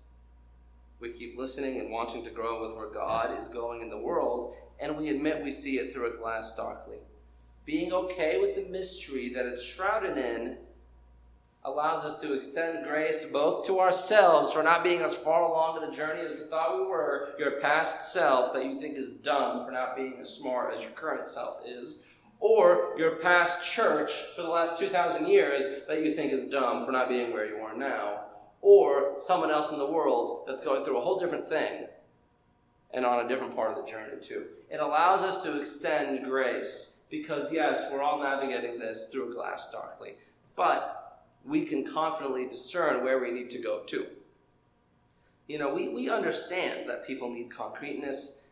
We 1.00 1.10
keep 1.10 1.36
listening 1.36 1.80
and 1.80 1.90
wanting 1.90 2.24
to 2.24 2.30
grow 2.30 2.62
with 2.62 2.76
where 2.76 2.88
God 2.88 3.38
is 3.38 3.48
going 3.48 3.82
in 3.82 3.90
the 3.90 3.98
world, 3.98 4.54
and 4.80 4.96
we 4.96 5.10
admit 5.10 5.44
we 5.44 5.50
see 5.50 5.78
it 5.78 5.92
through 5.92 6.12
a 6.12 6.16
glass 6.16 6.56
darkly 6.56 6.98
being 7.64 7.92
okay 7.92 8.38
with 8.40 8.54
the 8.54 8.70
mystery 8.70 9.32
that 9.32 9.46
it's 9.46 9.64
shrouded 9.64 10.18
in 10.18 10.58
allows 11.64 12.04
us 12.04 12.20
to 12.20 12.34
extend 12.34 12.84
grace 12.84 13.24
both 13.24 13.66
to 13.66 13.80
ourselves 13.80 14.52
for 14.52 14.62
not 14.62 14.84
being 14.84 15.00
as 15.00 15.14
far 15.14 15.42
along 15.42 15.82
in 15.82 15.88
the 15.88 15.96
journey 15.96 16.20
as 16.20 16.32
we 16.32 16.46
thought 16.50 16.76
we 16.76 16.86
were, 16.86 17.34
your 17.38 17.52
past 17.52 18.12
self 18.12 18.52
that 18.52 18.66
you 18.66 18.76
think 18.78 18.98
is 18.98 19.12
dumb 19.12 19.64
for 19.64 19.72
not 19.72 19.96
being 19.96 20.18
as 20.20 20.28
smart 20.28 20.74
as 20.74 20.82
your 20.82 20.90
current 20.90 21.26
self 21.26 21.66
is, 21.66 22.04
or 22.38 22.94
your 22.98 23.16
past 23.16 23.64
church 23.64 24.12
for 24.36 24.42
the 24.42 24.48
last 24.48 24.78
2,000 24.78 25.26
years 25.26 25.64
that 25.88 26.02
you 26.04 26.12
think 26.12 26.32
is 26.32 26.44
dumb 26.50 26.84
for 26.84 26.92
not 26.92 27.08
being 27.08 27.32
where 27.32 27.46
you 27.46 27.56
are 27.56 27.74
now, 27.74 28.20
or 28.60 29.14
someone 29.16 29.50
else 29.50 29.72
in 29.72 29.78
the 29.78 29.90
world 29.90 30.44
that's 30.46 30.62
going 30.62 30.84
through 30.84 30.98
a 30.98 31.00
whole 31.00 31.18
different 31.18 31.46
thing 31.46 31.86
and 32.92 33.06
on 33.06 33.24
a 33.24 33.28
different 33.28 33.56
part 33.56 33.70
of 33.70 33.82
the 33.82 33.90
journey 33.90 34.20
too. 34.20 34.44
It 34.70 34.80
allows 34.80 35.22
us 35.22 35.42
to 35.44 35.58
extend 35.58 36.24
grace 36.24 36.93
because, 37.20 37.52
yes, 37.52 37.90
we're 37.92 38.02
all 38.02 38.20
navigating 38.20 38.78
this 38.78 39.08
through 39.08 39.30
a 39.30 39.32
glass 39.32 39.70
darkly, 39.70 40.14
but 40.56 41.22
we 41.44 41.64
can 41.64 41.84
confidently 41.84 42.46
discern 42.48 43.04
where 43.04 43.20
we 43.20 43.30
need 43.30 43.50
to 43.50 43.58
go 43.58 43.82
to. 43.84 44.06
You 45.46 45.58
know, 45.58 45.72
we, 45.72 45.88
we 45.88 46.10
understand 46.10 46.88
that 46.88 47.06
people 47.06 47.30
need 47.30 47.50
concreteness, 47.50 48.48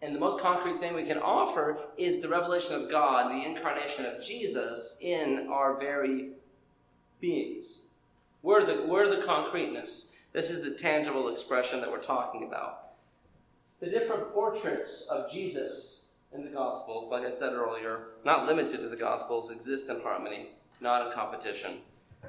and 0.00 0.14
the 0.14 0.20
most 0.20 0.40
concrete 0.40 0.78
thing 0.78 0.94
we 0.94 1.04
can 1.04 1.18
offer 1.18 1.78
is 1.96 2.20
the 2.20 2.28
revelation 2.28 2.76
of 2.76 2.90
God, 2.90 3.32
the 3.32 3.46
incarnation 3.46 4.04
of 4.06 4.22
Jesus 4.22 4.98
in 5.00 5.48
our 5.50 5.78
very 5.78 6.30
beings. 7.20 7.80
We're 8.42 8.64
the, 8.64 8.84
we're 8.86 9.14
the 9.14 9.22
concreteness. 9.22 10.14
This 10.32 10.50
is 10.50 10.62
the 10.62 10.72
tangible 10.72 11.28
expression 11.28 11.80
that 11.80 11.90
we're 11.90 11.98
talking 11.98 12.44
about. 12.44 12.92
The 13.80 13.86
different 13.90 14.32
portraits 14.32 15.08
of 15.10 15.30
Jesus 15.32 16.03
in 16.34 16.44
the 16.44 16.50
Gospels, 16.50 17.10
like 17.10 17.24
I 17.24 17.30
said 17.30 17.52
earlier, 17.52 18.08
not 18.24 18.46
limited 18.46 18.80
to 18.80 18.88
the 18.88 18.96
Gospels, 18.96 19.50
exist 19.50 19.88
in 19.88 20.00
harmony, 20.00 20.48
not 20.80 21.06
in 21.06 21.12
competition. 21.12 21.78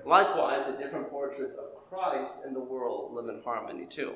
Likewise, 0.05 0.65
the 0.65 0.81
different 0.81 1.09
portraits 1.09 1.55
of 1.55 1.75
Christ 1.89 2.45
in 2.45 2.53
the 2.53 2.59
world 2.59 3.13
live 3.13 3.27
in 3.33 3.41
harmony 3.41 3.85
too. 3.85 4.15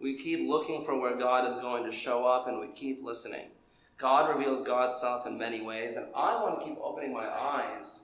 We 0.00 0.16
keep 0.16 0.48
looking 0.48 0.84
for 0.84 0.98
where 0.98 1.16
God 1.16 1.48
is 1.48 1.58
going 1.58 1.84
to 1.84 1.92
show 1.92 2.26
up 2.26 2.48
and 2.48 2.58
we 2.58 2.68
keep 2.68 3.04
listening. 3.04 3.50
God 3.98 4.36
reveals 4.36 4.62
God's 4.62 4.98
self 4.98 5.28
in 5.28 5.38
many 5.38 5.60
ways, 5.60 5.94
and 5.94 6.06
I 6.16 6.42
want 6.42 6.58
to 6.58 6.66
keep 6.66 6.78
opening 6.82 7.12
my 7.12 7.28
eyes 7.28 8.02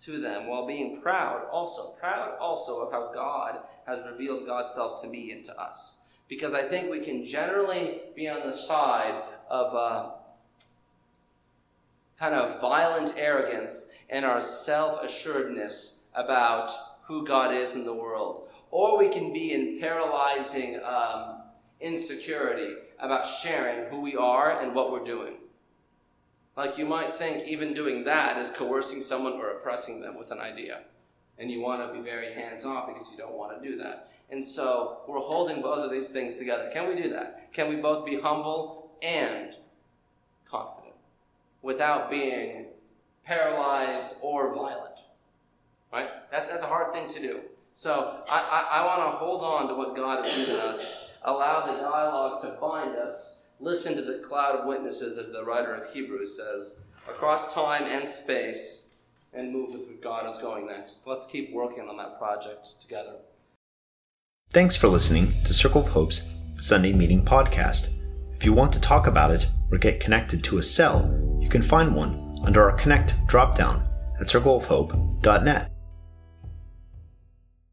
to 0.00 0.20
them 0.20 0.48
while 0.48 0.66
being 0.66 1.00
proud 1.00 1.46
also, 1.50 1.92
proud 1.98 2.36
also 2.38 2.80
of 2.80 2.92
how 2.92 3.10
God 3.14 3.60
has 3.86 4.06
revealed 4.06 4.46
God's 4.46 4.72
self 4.72 5.00
to 5.00 5.08
me 5.08 5.32
and 5.32 5.42
to 5.44 5.58
us. 5.58 6.07
Because 6.28 6.54
I 6.54 6.62
think 6.62 6.90
we 6.90 7.00
can 7.00 7.24
generally 7.24 8.00
be 8.14 8.28
on 8.28 8.46
the 8.46 8.52
side 8.52 9.22
of 9.48 9.74
uh, 9.74 10.10
kind 12.18 12.34
of 12.34 12.60
violent 12.60 13.14
arrogance 13.16 13.92
and 14.10 14.24
our 14.24 14.40
self 14.40 15.02
assuredness 15.02 16.04
about 16.14 16.72
who 17.06 17.26
God 17.26 17.54
is 17.54 17.74
in 17.74 17.84
the 17.84 17.94
world. 17.94 18.48
Or 18.70 18.98
we 18.98 19.08
can 19.08 19.32
be 19.32 19.52
in 19.52 19.80
paralyzing 19.80 20.80
um, 20.84 21.42
insecurity 21.80 22.74
about 22.98 23.24
sharing 23.24 23.88
who 23.88 24.00
we 24.00 24.16
are 24.16 24.60
and 24.60 24.74
what 24.74 24.92
we're 24.92 25.04
doing. 25.04 25.38
Like 26.56 26.76
you 26.76 26.84
might 26.84 27.14
think 27.14 27.46
even 27.46 27.72
doing 27.72 28.04
that 28.04 28.36
is 28.36 28.50
coercing 28.50 29.00
someone 29.00 29.34
or 29.34 29.50
oppressing 29.50 30.00
them 30.00 30.18
with 30.18 30.32
an 30.32 30.40
idea. 30.40 30.82
And 31.38 31.50
you 31.50 31.60
want 31.60 31.86
to 31.86 31.96
be 31.96 32.04
very 32.04 32.32
hands 32.32 32.64
off 32.64 32.88
because 32.88 33.12
you 33.12 33.16
don't 33.16 33.34
want 33.36 33.62
to 33.62 33.68
do 33.68 33.78
that. 33.78 34.08
And 34.30 34.44
so 34.44 35.00
we're 35.08 35.20
holding 35.20 35.62
both 35.62 35.84
of 35.84 35.90
these 35.90 36.10
things 36.10 36.34
together. 36.34 36.70
Can 36.72 36.88
we 36.88 37.00
do 37.00 37.10
that? 37.10 37.52
Can 37.52 37.68
we 37.68 37.76
both 37.76 38.04
be 38.04 38.20
humble 38.20 38.92
and 39.02 39.54
confident 40.44 40.94
without 41.62 42.10
being 42.10 42.66
paralyzed 43.24 44.16
or 44.20 44.54
violent? 44.54 45.00
Right? 45.92 46.10
That's, 46.30 46.48
that's 46.48 46.62
a 46.62 46.66
hard 46.66 46.92
thing 46.92 47.08
to 47.08 47.20
do. 47.20 47.40
So 47.72 48.22
I, 48.28 48.40
I, 48.40 48.80
I 48.80 48.86
want 48.86 49.12
to 49.12 49.16
hold 49.18 49.42
on 49.42 49.68
to 49.68 49.74
what 49.74 49.96
God 49.96 50.24
has 50.24 50.36
given 50.36 50.60
us, 50.60 51.12
allow 51.22 51.64
the 51.64 51.78
dialogue 51.78 52.42
to 52.42 52.58
bind 52.60 52.96
us, 52.96 53.48
listen 53.60 53.94
to 53.94 54.02
the 54.02 54.18
cloud 54.18 54.56
of 54.56 54.66
witnesses, 54.66 55.16
as 55.16 55.30
the 55.30 55.44
writer 55.44 55.74
of 55.74 55.90
Hebrews 55.92 56.36
says, 56.36 56.86
across 57.08 57.54
time 57.54 57.84
and 57.84 58.06
space, 58.06 58.96
and 59.32 59.52
move 59.52 59.72
with 59.72 59.86
where 59.86 59.96
God 60.02 60.30
is 60.30 60.38
going 60.38 60.66
next. 60.66 61.06
Let's 61.06 61.26
keep 61.26 61.52
working 61.52 61.88
on 61.88 61.96
that 61.98 62.18
project 62.18 62.80
together. 62.80 63.16
Thanks 64.50 64.76
for 64.76 64.88
listening 64.88 65.34
to 65.44 65.52
Circle 65.52 65.82
of 65.82 65.88
Hope's 65.88 66.26
Sunday 66.58 66.94
Meeting 66.94 67.22
Podcast. 67.22 67.90
If 68.34 68.46
you 68.46 68.54
want 68.54 68.72
to 68.72 68.80
talk 68.80 69.06
about 69.06 69.30
it 69.30 69.50
or 69.70 69.76
get 69.76 70.00
connected 70.00 70.42
to 70.44 70.56
a 70.56 70.62
cell, 70.62 71.14
you 71.38 71.50
can 71.50 71.60
find 71.60 71.94
one 71.94 72.40
under 72.42 72.64
our 72.64 72.74
Connect 72.78 73.14
dropdown 73.26 73.86
at 74.18 74.28
circleofhope.net. 74.28 75.70